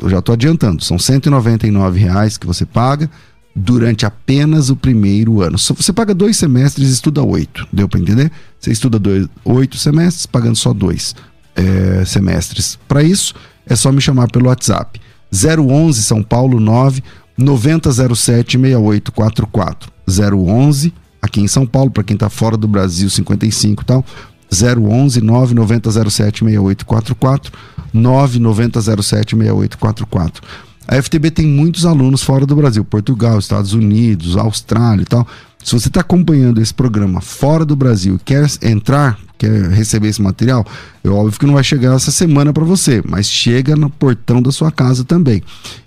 [0.00, 3.10] eu já estou adiantando, são 199 reais que você paga
[3.54, 5.58] durante apenas o primeiro ano.
[5.58, 7.66] Se você paga dois semestres, estuda oito.
[7.72, 8.32] Deu para entender?
[8.58, 11.14] Você estuda dois, oito semestres, pagando só dois
[11.54, 12.78] é, semestres.
[12.88, 13.34] Para isso,
[13.66, 15.00] é só me chamar pelo WhatsApp.
[15.32, 17.02] 011 São Paulo 9
[17.36, 19.92] 9007 6844.
[20.08, 24.04] 011 aqui em São Paulo, para quem está fora do Brasil, 55 e tal.
[24.52, 27.52] 011 99007 6844
[27.94, 30.42] 99007 6844.
[30.86, 35.26] A FTB tem muitos alunos fora do Brasil, Portugal, Estados Unidos, Austrália e tal.
[35.62, 40.66] Se você está acompanhando esse programa fora do Brasil quer entrar, quer receber esse material,
[41.04, 44.50] é óbvio que não vai chegar essa semana para você, mas chega no portão da
[44.50, 45.40] sua casa também.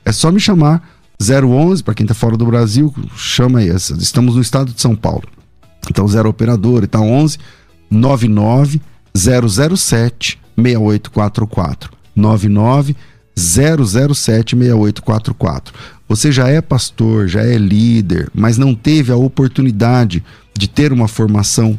[0.05, 3.69] É só me chamar 011, para quem está fora do Brasil, chama aí.
[3.69, 5.23] Estamos no estado de São Paulo.
[5.89, 7.37] Então, zero operador e tal, 11
[7.89, 8.81] 99
[9.15, 11.91] 007 6844.
[12.15, 12.95] 99
[13.35, 15.73] 007 6844.
[16.07, 20.23] Você já é pastor, já é líder, mas não teve a oportunidade
[20.57, 21.77] de ter uma formação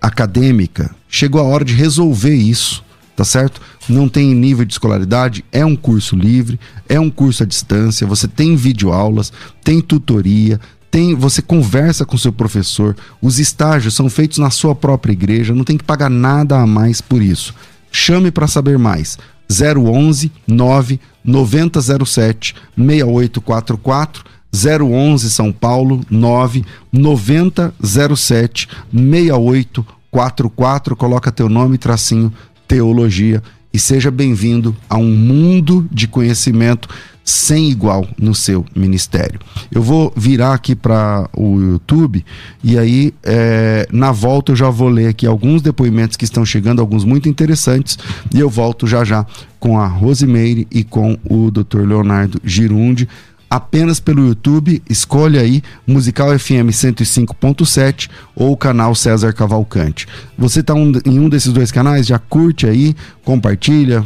[0.00, 0.94] acadêmica.
[1.08, 2.84] Chegou a hora de resolver isso
[3.16, 3.60] tá certo?
[3.88, 8.28] Não tem nível de escolaridade, é um curso livre, é um curso à distância, você
[8.28, 9.32] tem videoaulas,
[9.64, 10.60] tem tutoria,
[10.90, 15.64] tem, você conversa com seu professor, os estágios são feitos na sua própria igreja, não
[15.64, 17.54] tem que pagar nada a mais por isso.
[17.90, 19.18] Chame para saber mais.
[19.50, 32.32] 011 9 9007 6844 011 São Paulo 9 9007 6844 coloca teu nome tracinho
[32.66, 33.42] teologia
[33.72, 36.88] e seja bem-vindo a um mundo de conhecimento
[37.22, 39.40] sem igual no seu ministério.
[39.70, 42.24] Eu vou virar aqui para o YouTube
[42.62, 46.80] e aí é, na volta eu já vou ler aqui alguns depoimentos que estão chegando,
[46.80, 47.98] alguns muito interessantes,
[48.32, 49.26] e eu volto já já
[49.58, 51.80] com a Rosimeire e com o Dr.
[51.80, 53.08] Leonardo Girundi
[53.56, 60.06] apenas pelo YouTube, escolha aí Musical FM 105.7 ou o canal César Cavalcante.
[60.36, 62.94] Você está um, em um desses dois canais, já curte aí,
[63.24, 64.04] compartilha,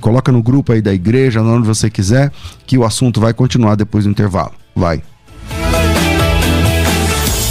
[0.00, 2.32] coloca no grupo aí da igreja, onde você quiser,
[2.66, 4.52] que o assunto vai continuar depois do intervalo.
[4.74, 5.02] Vai.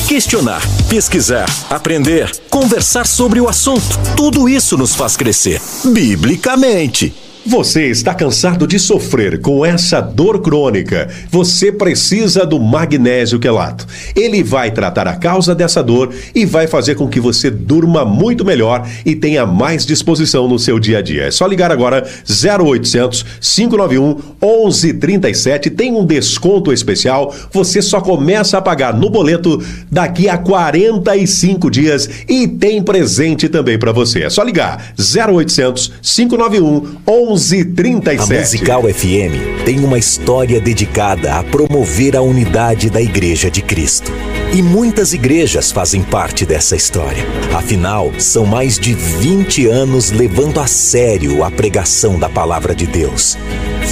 [0.07, 3.99] Questionar, pesquisar, aprender, conversar sobre o assunto.
[4.15, 7.13] Tudo isso nos faz crescer, biblicamente.
[7.47, 11.07] Você está cansado de sofrer com essa dor crônica?
[11.29, 13.85] Você precisa do magnésio quelato.
[14.15, 18.43] Ele vai tratar a causa dessa dor e vai fazer com que você durma muito
[18.43, 21.25] melhor e tenha mais disposição no seu dia a dia.
[21.25, 25.69] É só ligar agora 0800 591 1137.
[25.69, 27.31] Tem um desconto especial.
[27.51, 33.77] Você só começa a pagar no boleto daqui a 45 dias e tem presente também
[33.77, 34.23] para você.
[34.23, 38.33] É só ligar 0800 591 1137 1137.
[38.33, 44.11] A Musical FM tem uma história dedicada a promover a unidade da Igreja de Cristo.
[44.55, 47.25] E muitas igrejas fazem parte dessa história.
[47.53, 53.37] Afinal, são mais de 20 anos levando a sério a pregação da palavra de Deus.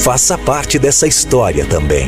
[0.03, 2.07] Faça parte dessa história também.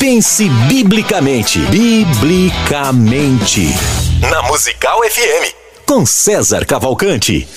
[0.06, 1.58] Pense biblicamente.
[1.62, 3.74] Biblicamente
[4.22, 5.51] na Musical FM,
[5.84, 7.47] com César Cavalcante.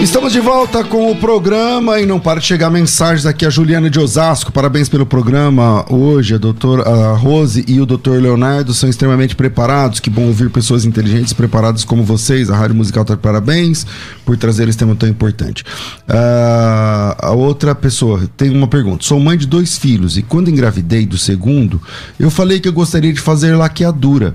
[0.00, 3.44] Estamos de volta com o programa e não para de chegar mensagens aqui.
[3.44, 5.84] A Juliana de Osasco, parabéns pelo programa.
[5.92, 10.00] Hoje a doutora Rose e o doutor Leonardo são extremamente preparados.
[10.00, 12.48] Que bom ouvir pessoas inteligentes preparadas como vocês.
[12.48, 13.86] A Rádio Musical está de parabéns
[14.24, 15.64] por trazer esse tema tão importante.
[16.08, 19.04] Uh, a outra pessoa tem uma pergunta.
[19.04, 21.80] Sou mãe de dois filhos e quando engravidei do segundo,
[22.18, 24.34] eu falei que eu gostaria de fazer laqueadura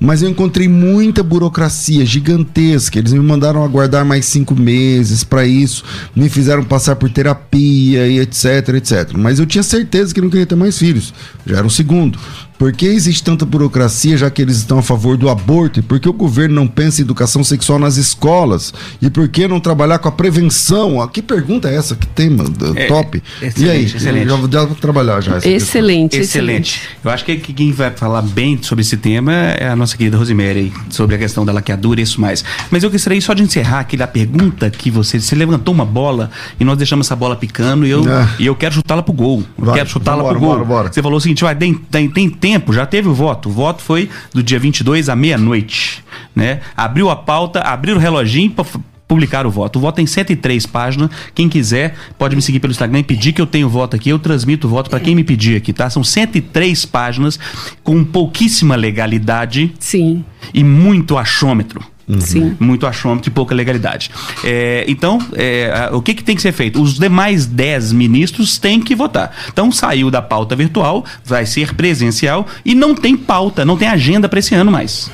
[0.00, 2.98] mas eu encontrei muita burocracia gigantesca.
[2.98, 5.84] Eles me mandaram aguardar mais cinco meses para isso,
[6.14, 9.12] me fizeram passar por terapia e etc, etc.
[9.16, 11.12] Mas eu tinha certeza que não queria ter mais filhos.
[11.46, 12.18] Já era o segundo.
[12.58, 15.80] Por que existe tanta burocracia, já que eles estão a favor do aborto?
[15.80, 18.72] E por que o governo não pensa em educação sexual nas escolas?
[19.00, 21.00] E por que não trabalhar com a prevenção?
[21.00, 21.94] Ah, que pergunta é essa?
[21.94, 22.44] Que tema
[22.74, 23.22] é, top.
[23.56, 23.84] e aí?
[23.84, 24.28] Excelente.
[24.28, 25.36] Já, já vou trabalhar já.
[25.38, 26.80] Excelente, excelente, excelente.
[27.04, 30.72] Eu acho que quem vai falar bem sobre esse tema é a nossa querida Rosemary,
[30.90, 32.44] sobre a questão da laqueadura e isso mais.
[32.70, 36.30] Mas eu gostaria só de encerrar aqui da pergunta que você, você levantou uma bola
[36.58, 38.28] e nós deixamos essa bola picando e eu, é.
[38.38, 39.44] e eu quero chutá-la pro gol.
[39.58, 40.48] Eu vai, quero chutá-la pro gol.
[40.54, 40.92] Bora, bora.
[40.92, 43.48] Você falou o seguinte, vai, tem, tem, tem tempo, já teve o voto.
[43.48, 46.60] O voto foi do dia 22 à meia-noite, né?
[46.76, 48.64] Abriu a pauta, abriu o reloginho para
[49.08, 49.80] publicar o voto.
[49.80, 51.10] O voto tem 103 páginas.
[51.34, 54.10] Quem quiser pode me seguir pelo Instagram e pedir que eu tenho o voto aqui.
[54.10, 55.90] Eu transmito o voto para quem me pedir aqui, tá?
[55.90, 57.36] São 103 páginas
[57.82, 59.74] com pouquíssima legalidade.
[59.80, 60.24] Sim.
[60.54, 61.95] E muito achômetro.
[62.08, 62.56] Uhum.
[62.60, 64.10] Muito achômetro e pouca legalidade.
[64.44, 66.80] É, então, é, o que, que tem que ser feito?
[66.80, 69.34] Os demais 10 ministros têm que votar.
[69.48, 74.28] Então, saiu da pauta virtual, vai ser presencial e não tem pauta, não tem agenda
[74.28, 75.10] para esse ano mais.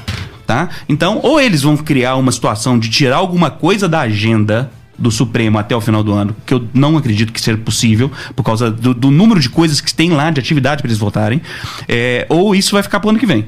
[0.47, 0.69] Tá?
[0.89, 5.59] Então, ou eles vão criar uma situação de tirar alguma coisa da agenda do Supremo
[5.59, 8.93] até o final do ano, que eu não acredito que seja possível, por causa do,
[8.93, 11.41] do número de coisas que tem lá de atividade para eles votarem,
[11.89, 13.47] é, ou isso vai ficar para o ano que vem.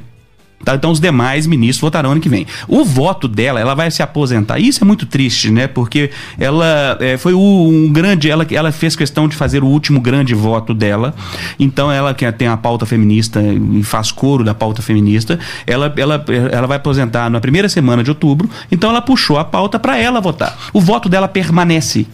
[0.64, 0.74] Tá?
[0.74, 2.46] Então os demais ministros votarão ano que vem.
[2.66, 4.58] O voto dela, ela vai se aposentar.
[4.58, 5.66] Isso é muito triste, né?
[5.66, 8.30] Porque ela é, foi um grande.
[8.30, 11.14] Ela, ela fez questão de fazer o último grande voto dela.
[11.58, 16.24] Então ela que tem a pauta feminista e faz coro da pauta feminista, ela, ela,
[16.50, 18.48] ela vai aposentar na primeira semana de outubro.
[18.70, 20.56] Então ela puxou a pauta para ela votar.
[20.72, 22.06] O voto dela permanece.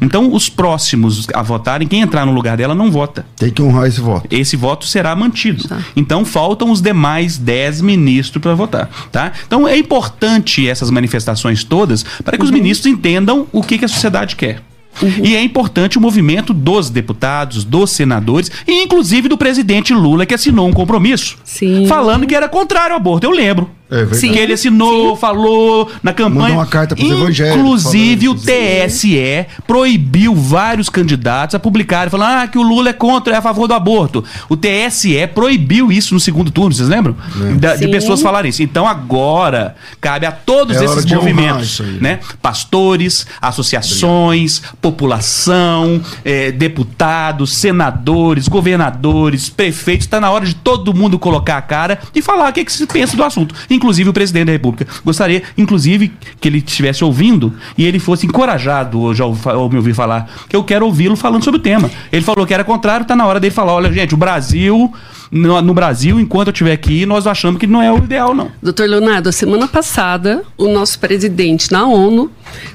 [0.00, 3.26] Então, os próximos a votarem, quem entrar no lugar dela não vota.
[3.36, 4.26] Tem que honrar esse voto.
[4.30, 5.66] Esse voto será mantido.
[5.66, 5.78] Tá.
[5.96, 8.90] Então, faltam os demais 10 ministros para votar.
[9.10, 9.32] Tá?
[9.46, 12.50] Então, é importante essas manifestações todas para que uhum.
[12.50, 14.62] os ministros entendam o que, que a sociedade quer.
[15.02, 15.24] Uhum.
[15.24, 20.34] E é importante o movimento dos deputados, dos senadores e inclusive do presidente Lula que
[20.34, 21.86] assinou um compromisso Sim.
[21.86, 23.24] falando que era contrário ao aborto.
[23.24, 23.70] Eu lembro.
[23.90, 24.32] É Sim.
[24.32, 25.20] Que ele assinou, Sim.
[25.20, 26.40] falou na campanha.
[26.40, 32.58] Mandou uma carta para Inclusive, o TSE proibiu vários candidatos a publicarem, falando ah, que
[32.58, 34.22] o Lula é contra, é a favor do aborto.
[34.48, 37.16] O TSE proibiu isso no segundo turno, vocês lembram?
[37.58, 38.62] Da, de pessoas falarem isso.
[38.62, 42.20] Então, agora, cabe a todos é esses movimentos, né?
[42.42, 44.76] Pastores, associações, Obrigado.
[44.82, 50.06] população, eh, deputados, senadores, governadores, prefeitos.
[50.06, 52.86] Está na hora de todo mundo colocar a cara e falar o que, que se
[52.86, 54.86] pensa do assunto inclusive o presidente da República.
[55.04, 59.94] Gostaria, inclusive, que ele estivesse ouvindo e ele fosse encorajado hoje ao, ao me ouvir
[59.94, 61.90] falar, eu quero ouvi-lo falando sobre o tema.
[62.12, 64.92] Ele falou que era contrário, está na hora dele falar: olha, gente, o Brasil,
[65.30, 68.50] no, no Brasil, enquanto eu estiver aqui, nós achamos que não é o ideal, não.
[68.62, 72.30] Doutor Leonardo, a semana passada, o nosso presidente na ONU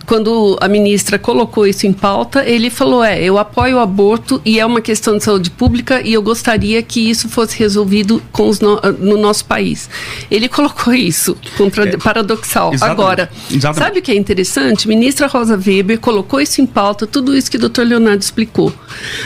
[0.05, 4.59] quando a ministra colocou isso em pauta, ele falou: é, eu apoio o aborto e
[4.59, 8.21] é uma questão de saúde pública e eu gostaria que isso fosse resolvido
[8.61, 9.89] no, no, nosso país.
[10.29, 12.73] Ele colocou isso, contra, é, paradoxal.
[12.73, 13.79] Exatamente, Agora, exatamente.
[13.79, 14.87] sabe o que é interessante?
[14.87, 18.73] Ministra Rosa Weber colocou isso em pauta, tudo isso que o doutor Leonardo explicou.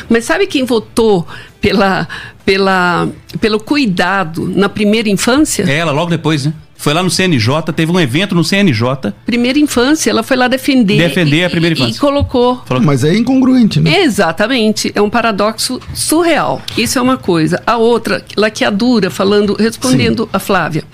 [0.09, 1.27] Mas sabe quem votou
[1.59, 2.07] pela,
[2.47, 3.09] pela,
[3.41, 5.65] pelo cuidado na primeira infância?
[5.67, 6.53] É ela, logo depois, né?
[6.77, 9.13] Foi lá no CNJ, teve um evento no CNJ.
[9.25, 10.97] Primeira infância, ela foi lá defender.
[10.97, 11.97] Defender e, a primeira infância.
[11.97, 12.63] E colocou.
[12.81, 14.01] Mas é incongruente, né?
[14.01, 14.93] Exatamente.
[14.95, 16.61] É um paradoxo surreal.
[16.77, 17.61] Isso é uma coisa.
[17.67, 20.29] A outra, laqueadura, falando, respondendo Sim.
[20.31, 20.85] a Flávia.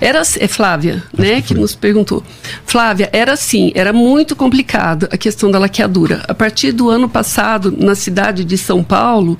[0.00, 2.22] Era é Flávia, né, que, que nos perguntou.
[2.66, 6.22] Flávia, era assim, era muito complicado a questão da laqueadura.
[6.28, 9.38] A partir do ano passado, na cidade de São Paulo,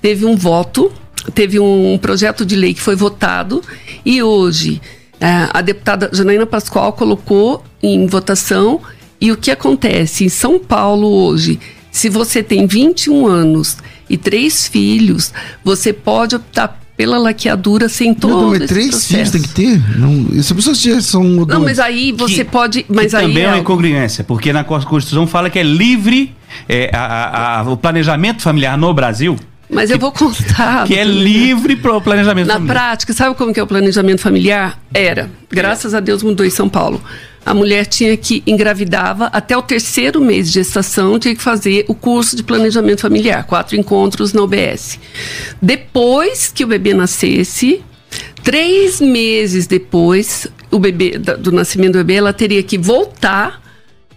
[0.00, 0.92] teve um voto,
[1.34, 3.62] teve um projeto de lei que foi votado
[4.04, 4.80] e hoje
[5.20, 8.80] é, a deputada Janaína Pascoal colocou em votação.
[9.20, 10.24] E o que acontece?
[10.24, 11.58] Em São Paulo hoje,
[11.90, 13.76] se você tem 21 anos
[14.08, 15.32] e três filhos,
[15.64, 19.08] você pode optar pela laqueadura sem todo não, mas três processo.
[19.08, 19.98] filhos tem que ter?
[19.98, 23.48] Não, se pessoas já são Não, mas aí você que, pode, mas aí também é
[23.48, 26.34] uma incongruência, porque na Constituição fala que é livre
[26.68, 29.36] é, a, a, a, o planejamento familiar no Brasil
[29.68, 30.86] mas eu vou contar.
[30.86, 32.74] Que é livre para o planejamento Na familiar.
[32.74, 34.80] Na prática, sabe como que é o planejamento familiar?
[34.92, 35.30] Era.
[35.50, 35.98] Graças é.
[35.98, 37.02] a Deus mudou em São Paulo.
[37.44, 41.94] A mulher tinha que engravidava até o terceiro mês de gestação, tinha que fazer o
[41.94, 44.98] curso de planejamento familiar, quatro encontros na UBS.
[45.60, 47.82] Depois que o bebê nascesse,
[48.42, 53.62] três meses depois o bebê do nascimento do bebê, ela teria que voltar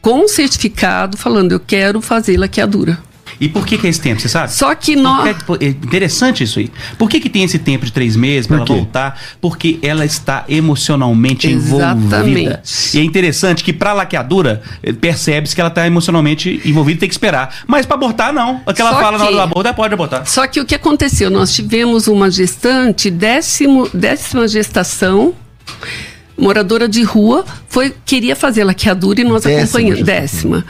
[0.02, 2.98] com um certificado falando eu quero fazer laqueadura.
[3.42, 4.54] E por que, que é esse tempo, você sabe?
[4.54, 5.36] Só que nós.
[5.60, 6.70] É interessante isso aí.
[6.96, 9.20] Por que, que tem esse tempo de três meses para ela voltar?
[9.42, 12.06] Porque ela está emocionalmente Exatamente.
[12.06, 12.62] envolvida.
[12.94, 17.10] E é interessante que para laqueadura, eh, percebe-se que ela está emocionalmente envolvida e tem
[17.10, 17.64] que esperar.
[17.66, 18.62] Mas para abortar, não.
[18.64, 19.24] O que ela Só fala que...
[19.24, 20.28] na hora do aborto, ela pode abortar.
[20.28, 21.32] Só que o que aconteceu?
[21.32, 25.34] Nós tivemos uma gestante, décimo, décima gestação
[26.38, 30.04] moradora de rua, foi queria fazer laqueadura e nós décima, acompanhamos.
[30.04, 30.66] Décima.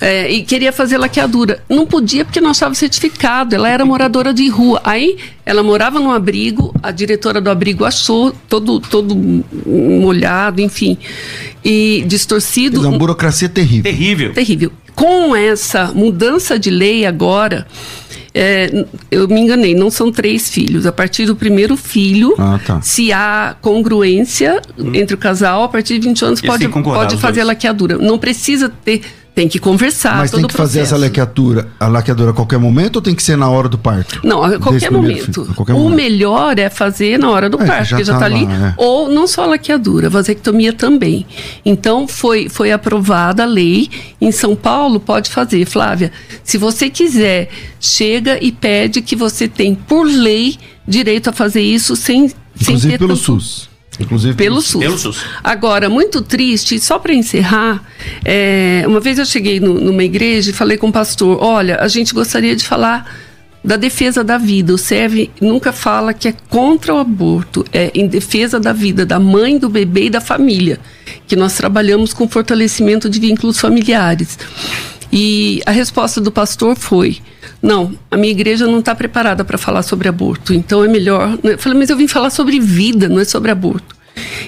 [0.00, 1.62] É, e queria fazer laqueadura.
[1.68, 4.80] Não podia porque não estava certificado, ela era moradora de rua.
[4.82, 9.14] Aí ela morava no abrigo, a diretora do abrigo achou todo, todo
[9.66, 10.96] molhado, enfim,
[11.62, 12.82] e distorcido.
[12.84, 13.82] É uma burocracia terrível.
[13.82, 14.32] Terrível.
[14.32, 14.72] Terrível.
[14.94, 17.66] Com essa mudança de lei agora,
[18.34, 20.86] é, eu me enganei, não são três filhos.
[20.86, 22.80] A partir do primeiro filho, ah, tá.
[22.80, 24.92] se há congruência hum.
[24.94, 27.98] entre o casal, a partir de 20 anos pode, pode fazer a laqueadura.
[27.98, 29.02] Não precisa ter
[29.34, 30.16] tem que conversar.
[30.18, 33.36] Mas tem que fazer essa laqueadura, a laqueadura a qualquer momento ou tem que ser
[33.36, 34.20] na hora do parto?
[34.24, 35.46] Não, a qualquer momento.
[35.50, 35.96] A qualquer o momento.
[35.96, 38.44] melhor é fazer na hora do é, parto, já porque já está tá ali.
[38.44, 38.74] É.
[38.76, 41.26] Ou não só a laqueadura, vasectomia também.
[41.64, 43.88] Então foi, foi aprovada a lei.
[44.20, 45.64] Em São Paulo pode fazer.
[45.64, 46.12] Flávia,
[46.42, 51.94] se você quiser, chega e pede que você tem, por lei, direito a fazer isso
[51.94, 53.40] sem, Inclusive sem ter pelo tanto...
[53.40, 53.69] SUS.
[54.00, 54.80] Inclusive pelo, SUS.
[54.80, 55.24] pelo SUS.
[55.44, 57.82] Agora, muito triste, só para encerrar,
[58.24, 61.86] é, uma vez eu cheguei no, numa igreja e falei com o pastor: olha, a
[61.86, 63.06] gente gostaria de falar
[63.62, 64.72] da defesa da vida.
[64.72, 69.20] O SEV nunca fala que é contra o aborto, é em defesa da vida da
[69.20, 70.80] mãe, do bebê e da família,
[71.26, 74.38] que nós trabalhamos com fortalecimento de vínculos familiares.
[75.12, 77.18] E a resposta do pastor foi:
[77.62, 81.38] não, a minha igreja não está preparada para falar sobre aborto, então é melhor.
[81.42, 83.96] Eu falei, mas eu vim falar sobre vida, não é sobre aborto.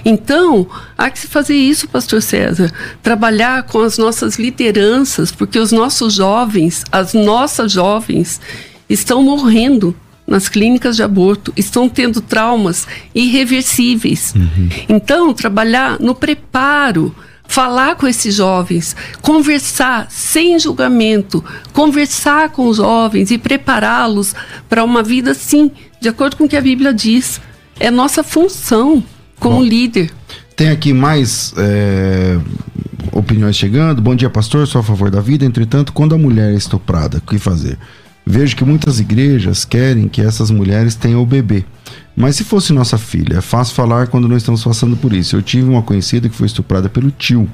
[0.04, 0.66] Então,
[0.98, 6.14] há que se fazer isso, pastor César, trabalhar com as nossas lideranças, porque os nossos
[6.14, 8.40] jovens, as nossas jovens,
[8.88, 9.94] estão morrendo
[10.26, 14.34] nas clínicas de aborto, estão tendo traumas irreversíveis.
[14.34, 14.68] Uhum.
[14.88, 17.14] Então, trabalhar no preparo
[17.46, 24.34] falar com esses jovens, conversar sem julgamento, conversar com os jovens e prepará-los
[24.68, 25.70] para uma vida, sim,
[26.00, 27.40] de acordo com o que a Bíblia diz.
[27.78, 29.02] É nossa função
[29.38, 30.10] como Bom, líder.
[30.56, 32.38] Tem aqui mais é,
[33.12, 34.00] opiniões chegando.
[34.00, 34.66] Bom dia, pastor.
[34.66, 35.44] Sou a favor da vida.
[35.44, 37.78] Entretanto, quando a mulher é estuprada, o que fazer?
[38.24, 41.64] Vejo que muitas igrejas querem que essas mulheres tenham o bebê.
[42.14, 45.34] Mas se fosse nossa filha, é fácil falar quando não estamos passando por isso.
[45.34, 47.48] Eu tive uma conhecida que foi estuprada pelo tio.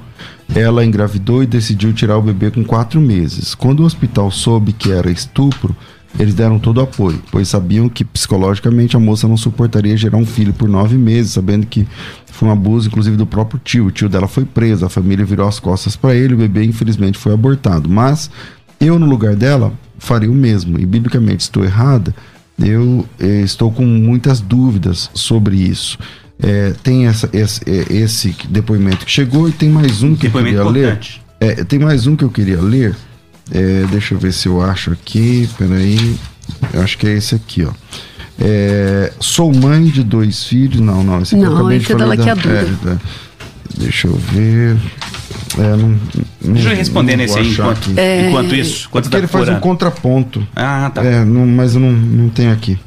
[0.55, 3.55] Ela engravidou e decidiu tirar o bebê com quatro meses.
[3.55, 5.77] Quando o hospital soube que era estupro,
[6.19, 10.27] eles deram todo o apoio, pois sabiam que psicologicamente a moça não suportaria gerar um
[10.27, 11.87] filho por nove meses, sabendo que
[12.27, 13.87] foi um abuso, inclusive, do próprio tio.
[13.87, 17.19] O tio dela foi preso, a família virou as costas para ele, o bebê infelizmente
[17.19, 17.89] foi abortado.
[17.89, 18.31] Mas
[18.81, 20.79] eu, no lugar dela, faria o mesmo.
[20.79, 22.15] E biblicamente estou errada,
[22.59, 25.99] eu eh, estou com muitas dúvidas sobre isso.
[26.41, 30.57] É, tem essa, esse, eh, esse, depoimento que chegou e tem mais um que depoimento
[30.59, 31.23] eu queria importante.
[31.41, 31.49] ler.
[31.61, 32.95] É, tem mais um que eu queria ler.
[33.51, 35.49] É, deixa eu ver se eu acho aqui.
[35.59, 36.17] Peraí.
[36.73, 37.71] Eu acho que é esse aqui, ó.
[38.41, 40.81] É, sou mãe de dois filhos.
[40.81, 41.23] Não, não.
[41.23, 42.55] Esse aqui eu Não, acabei de é da falar laqueadura.
[42.55, 43.01] é, da-
[43.79, 44.77] deixa eu ver.
[45.59, 45.89] É, não,
[46.45, 48.27] não, Deixa eu responder não nesse aí enquanto, aqui.
[48.29, 48.85] enquanto isso.
[48.85, 50.47] É Enquanto porque ele faz um contraponto.
[50.55, 51.03] Ah, tá.
[51.05, 52.79] É, não- mas eu não, não tenho aqui.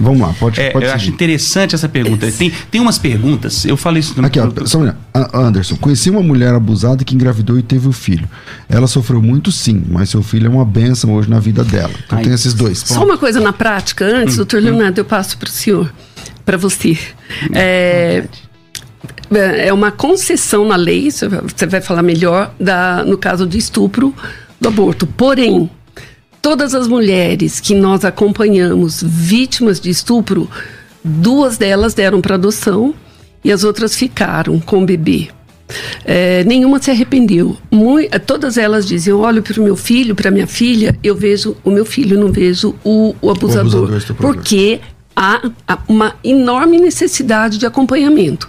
[0.00, 1.02] Vamos lá, pode, É, pode eu seguir.
[1.02, 2.30] acho interessante essa pergunta.
[2.30, 4.96] Tem, tem umas perguntas, eu falei isso no Aqui, ó, só um minuto.
[5.12, 8.28] A- Anderson, conheci uma mulher abusada que engravidou e teve o filho.
[8.68, 11.90] Ela sofreu muito sim, mas seu filho é uma bênção hoje na vida dela.
[12.06, 12.24] Então Ai.
[12.24, 12.78] tem esses dois.
[12.78, 15.92] Só uma coisa na prática, antes, doutor Leonardo, eu passo para o senhor,
[16.46, 16.96] para você.
[17.52, 18.24] É, é
[19.72, 21.28] uma concessão na lei, você
[21.66, 24.14] vai- falar melhor, da, no caso de estupro
[24.60, 25.06] do aborto.
[25.06, 25.70] Porém,
[26.40, 30.48] todas as mulheres que nós acompanhamos vítimas de estupro,
[31.04, 32.94] duas delas deram para adoção
[33.44, 35.28] e as outras ficaram com o bebê.
[36.04, 37.56] É, nenhuma se arrependeu.
[38.26, 41.84] Todas elas diziam: olho para o meu filho, para minha filha, eu vejo o meu
[41.84, 43.72] filho, não vejo o, o abusador.
[43.72, 44.34] abusador, estuprador.
[44.34, 44.80] porque
[45.14, 48.48] há, há uma enorme necessidade de acompanhamento.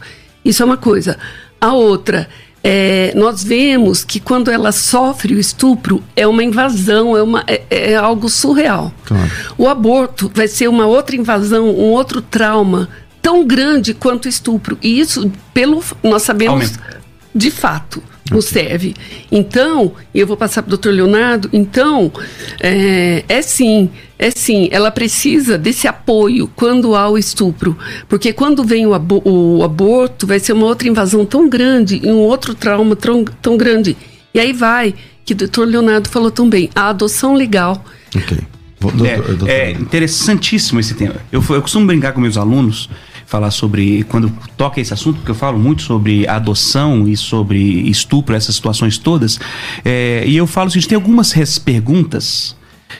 [0.50, 1.16] Isso é uma coisa.
[1.62, 2.28] A outra,
[2.64, 7.92] é, nós vemos que quando ela sofre o estupro, é uma invasão, é, uma, é,
[7.92, 8.92] é algo surreal.
[9.06, 9.32] Claro.
[9.60, 12.90] O aborto vai ser uma outra invasão, um outro trauma
[13.22, 14.76] tão grande quanto o estupro.
[14.82, 17.02] E isso, pelo nós sabemos Aumenta.
[17.36, 18.02] de fato,
[18.32, 18.96] nos serve.
[19.32, 22.12] Então, eu vou passar para o doutor Leonardo, então,
[22.60, 27.78] é, é sim, é sim, ela precisa desse apoio quando há o estupro.
[28.08, 32.08] Porque quando vem o, abo- o aborto, vai ser uma outra invasão tão grande e
[32.08, 33.96] um outro trauma tão, tão grande.
[34.34, 34.94] E aí vai,
[35.26, 37.84] que o doutor Leonardo falou tão bem, a adoção legal.
[38.16, 38.38] Ok.
[38.82, 41.16] Vou- doutor- É, doutor- é interessantíssimo esse tema.
[41.32, 42.90] Eu, eu costumo brincar com meus alunos,
[43.30, 44.04] falar sobre.
[44.04, 48.98] Quando toca esse assunto, porque eu falo muito sobre adoção e sobre estupro, essas situações
[48.98, 49.40] todas.
[49.86, 52.56] é, e eu falo o seguinte: tem algumas perguntas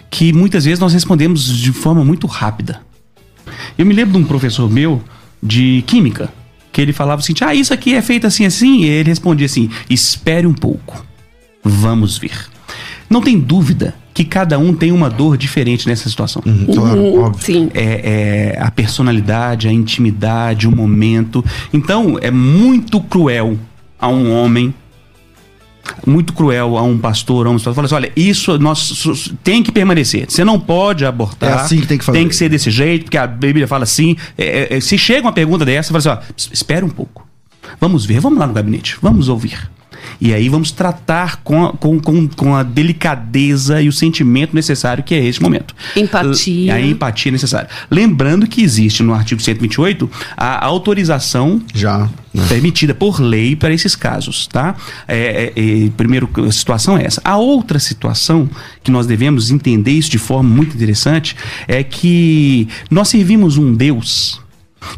[0.10, 2.82] que muitas vezes nós respondemos de forma muito rápida.
[3.78, 5.02] Eu me lembro de um professor meu
[5.42, 6.32] de química,
[6.72, 8.84] que ele falava seguinte: ah, isso aqui é feito assim, assim.
[8.84, 11.04] E ele respondia assim: espere um pouco,
[11.64, 12.48] vamos ver.
[13.10, 16.44] Não tem dúvida que cada um tem uma dor diferente nessa situação.
[16.46, 17.42] Uhum, claro, Hum, óbvio.
[17.42, 17.72] Sim.
[17.74, 21.44] É, é a personalidade, a intimidade, o momento.
[21.72, 23.58] Então, é muito cruel
[23.98, 24.74] a um homem,
[26.06, 29.72] muito cruel a um pastor, a um pastor, fala assim: olha, isso nós tem que
[29.72, 30.26] permanecer.
[30.30, 31.50] Você não pode abortar.
[31.50, 32.18] É assim que tem que fazer.
[32.18, 34.18] Tem que ser desse jeito, porque a Bíblia fala assim.
[34.38, 37.26] é, é, se chega uma pergunta dessa, você fala assim: ó, "Es- espera um pouco.
[37.80, 39.58] Vamos ver, vamos lá no gabinete, vamos ouvir.
[40.20, 45.04] E aí vamos tratar com a, com, com, com a delicadeza e o sentimento necessário
[45.04, 45.76] que é este momento.
[45.96, 46.74] Empatia.
[46.74, 47.70] A empatia necessária.
[47.90, 52.10] Lembrando que existe no artigo 128 a autorização Já.
[52.34, 52.46] né?
[52.48, 54.76] permitida por lei para esses casos, tá?
[55.08, 57.22] É, é, é, primeiro, a situação é essa.
[57.24, 58.50] A outra situação
[58.84, 61.36] que nós devemos entender isso de forma muito interessante
[61.68, 64.42] é que nós servimos um Deus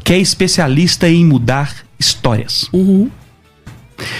[0.04, 2.70] que é especialista em mudar histórias.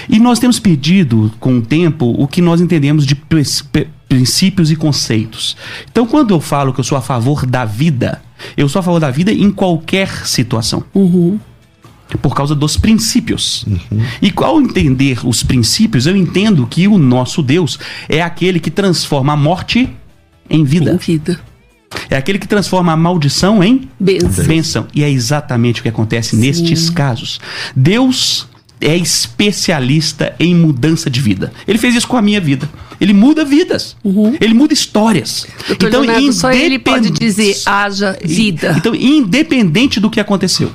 [0.08, 5.56] E nós temos perdido com o tempo o que nós entendemos de princípios e conceitos.
[5.90, 8.22] Então, quando eu falo que eu sou a favor da vida,
[8.56, 10.84] eu sou a favor da vida em qualquer situação.
[12.20, 13.64] Por causa dos princípios.
[14.20, 17.78] E ao entender os princípios, eu entendo que o nosso Deus
[18.08, 19.88] é aquele que transforma a morte
[20.50, 20.92] em vida.
[20.92, 21.40] Em vida.
[22.08, 24.44] É aquele que transforma a maldição em Bênção.
[24.44, 24.86] bênção.
[24.94, 27.40] E é exatamente o que acontece nestes casos.
[27.74, 28.48] Deus
[28.82, 31.52] é especialista em mudança de vida.
[31.66, 32.68] Ele fez isso com a minha vida.
[33.00, 33.96] Ele muda vidas.
[34.40, 35.46] Ele muda histórias.
[35.68, 38.74] Doutor Leonardo, só ele pode dizer haja vida.
[38.76, 40.70] Então, independente do que aconteceu,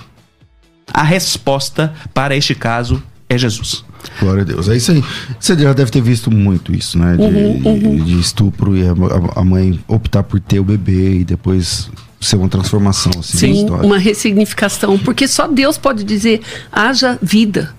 [0.94, 3.84] a resposta para este caso é Jesus.
[4.20, 4.70] Glória a Deus.
[4.70, 5.04] É isso aí.
[5.40, 7.16] Você já deve ter visto muito isso, né?
[7.18, 8.94] De, Uhum, de estupro e a-
[9.36, 13.85] a mãe optar por ter o bebê e depois ser uma transformação assim, Sim, história.
[13.85, 14.98] uma ressignificação.
[14.99, 16.41] Porque só Deus pode dizer
[16.72, 17.73] haja vida.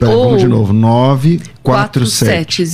[0.00, 0.72] Peraí, vamos de novo.
[0.72, 2.64] 947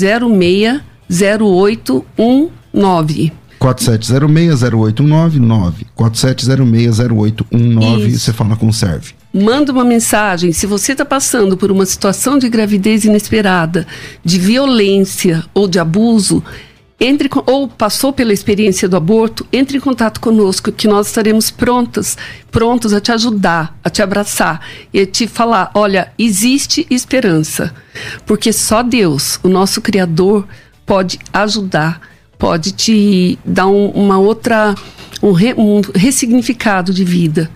[1.10, 8.20] 47060819 47060819 47060819 Isso.
[8.20, 9.14] você fala com o Serve.
[9.34, 10.52] Manda uma mensagem.
[10.52, 13.86] Se você está passando por uma situação de gravidez inesperada,
[14.24, 16.42] de violência ou de abuso,
[16.98, 22.16] entre ou passou pela experiência do aborto, entre em contato conosco que nós estaremos prontas,
[22.50, 24.60] prontos a te ajudar, a te abraçar
[24.92, 27.74] e a te falar, olha, existe esperança,
[28.24, 30.46] porque só Deus, o nosso criador,
[30.86, 32.00] pode ajudar,
[32.38, 34.74] pode te dar um, uma outra
[35.22, 37.50] um, re, um ressignificado de vida.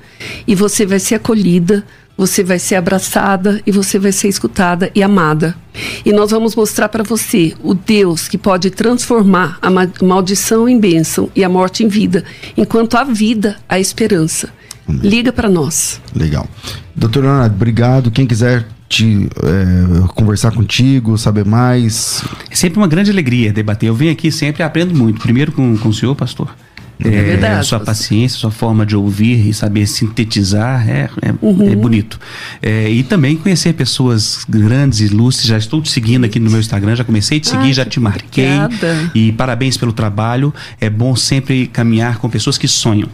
[0.47, 1.85] E você vai ser acolhida
[2.21, 5.57] você vai ser abraçada e você vai ser escutada e amada.
[6.05, 9.71] E nós vamos mostrar para você o Deus que pode transformar a
[10.05, 12.23] maldição em bênção e a morte em vida,
[12.59, 14.51] enquanto a vida, a esperança.
[14.87, 15.01] Amém.
[15.03, 15.99] Liga para nós.
[16.15, 16.47] Legal.
[16.95, 18.11] Doutor Leonardo, obrigado.
[18.11, 22.23] Quem quiser te é, conversar contigo, saber mais.
[22.51, 23.89] É sempre uma grande alegria debater.
[23.89, 25.23] Eu venho aqui sempre e aprendo muito.
[25.23, 26.55] Primeiro com, com o senhor, pastor.
[27.05, 27.67] É, é verdade.
[27.67, 31.73] Sua paciência, sua forma de ouvir e saber sintetizar é, é, uhum.
[31.73, 32.19] é bonito.
[32.63, 35.47] É, e também conhecer pessoas grandes e lúcidas.
[35.47, 37.85] Já estou te seguindo aqui no meu Instagram, já comecei a te seguir, Ai, já
[37.85, 38.59] te marquei.
[38.59, 39.11] Obrigada.
[39.15, 40.53] E parabéns pelo trabalho.
[40.81, 43.09] É bom sempre caminhar com pessoas que sonham.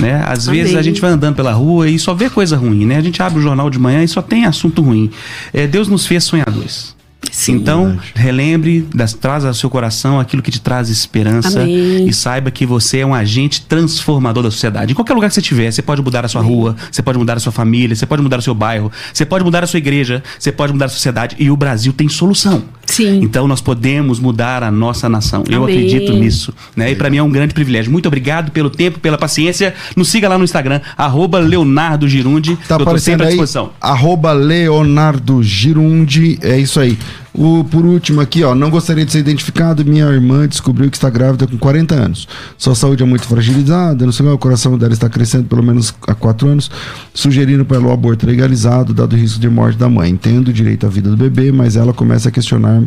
[0.00, 0.22] Né?
[0.24, 2.98] Às vezes a gente vai andando pela rua e só vê coisa ruim, né?
[2.98, 5.10] A gente abre o jornal de manhã e só tem assunto ruim.
[5.52, 6.94] É, Deus nos fez sonhadores.
[7.30, 8.12] Sim, então, verdade.
[8.14, 12.06] relembre, das, traz ao seu coração aquilo que te traz esperança Amém.
[12.06, 14.92] e saiba que você é um agente transformador da sociedade.
[14.92, 16.52] Em qualquer lugar que você estiver, você pode mudar a sua Amém.
[16.52, 19.44] rua, você pode mudar a sua família, você pode mudar o seu bairro, você pode
[19.44, 22.64] mudar a sua igreja, você pode mudar a sociedade e o Brasil tem solução.
[22.92, 23.20] Sim.
[23.22, 25.44] Então nós podemos mudar a nossa nação.
[25.48, 25.76] Eu Amém.
[25.76, 26.52] acredito nisso.
[26.76, 26.90] Né?
[26.90, 27.90] E para mim é um grande privilégio.
[27.90, 29.74] Muito obrigado pelo tempo, pela paciência.
[29.96, 32.58] Nos siga lá no Instagram, arroba Leonardo Girundi.
[32.68, 33.38] Tá aparecendo aí,
[33.80, 36.38] arroba Leonardo Girundi.
[36.42, 36.98] É isso aí.
[37.34, 39.84] O, por último aqui, ó, não gostaria de ser identificado.
[39.84, 42.28] Minha irmã descobriu que está grávida com 40 anos.
[42.58, 46.14] Sua saúde é muito fragilizada, não sei o coração dela está crescendo pelo menos há
[46.14, 46.70] 4 anos,
[47.14, 50.10] sugerindo para ela o aborto legalizado, dado o risco de morte da mãe.
[50.10, 52.82] Entendo o direito à vida do bebê, mas ela começa a questionar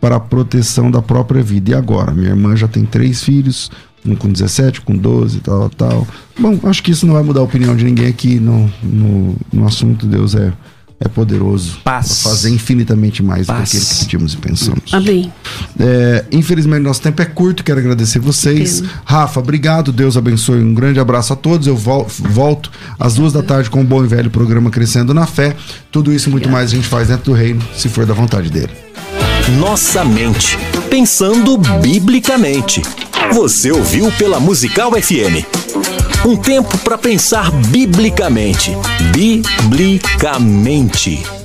[0.00, 1.72] para a proteção da própria vida.
[1.72, 2.12] E agora?
[2.12, 3.70] Minha irmã já tem três filhos,
[4.06, 6.06] um com 17, com 12, tal, tal.
[6.38, 9.66] Bom, acho que isso não vai mudar a opinião de ninguém aqui no, no, no
[9.66, 10.06] assunto.
[10.06, 10.52] Deus é
[11.00, 13.68] é poderoso para fazer infinitamente mais Paz.
[13.68, 14.82] do que aquilo que pedimos e pensamos.
[14.92, 15.32] Amém.
[15.78, 18.82] É, infelizmente, nosso tempo é curto, quero agradecer vocês.
[19.04, 20.60] Rafa, obrigado, Deus abençoe.
[20.60, 21.66] Um grande abraço a todos.
[21.66, 25.54] Eu volto às duas da tarde com o bom e velho programa Crescendo na Fé.
[25.92, 28.50] Tudo isso e muito mais a gente faz dentro do reino, se for da vontade
[28.50, 28.72] dele.
[29.56, 30.58] Nossa mente,
[30.90, 32.82] pensando biblicamente.
[33.32, 35.42] Você ouviu pela Musical FM.
[36.26, 38.76] Um tempo para pensar biblicamente.
[39.14, 41.38] Biblicamente.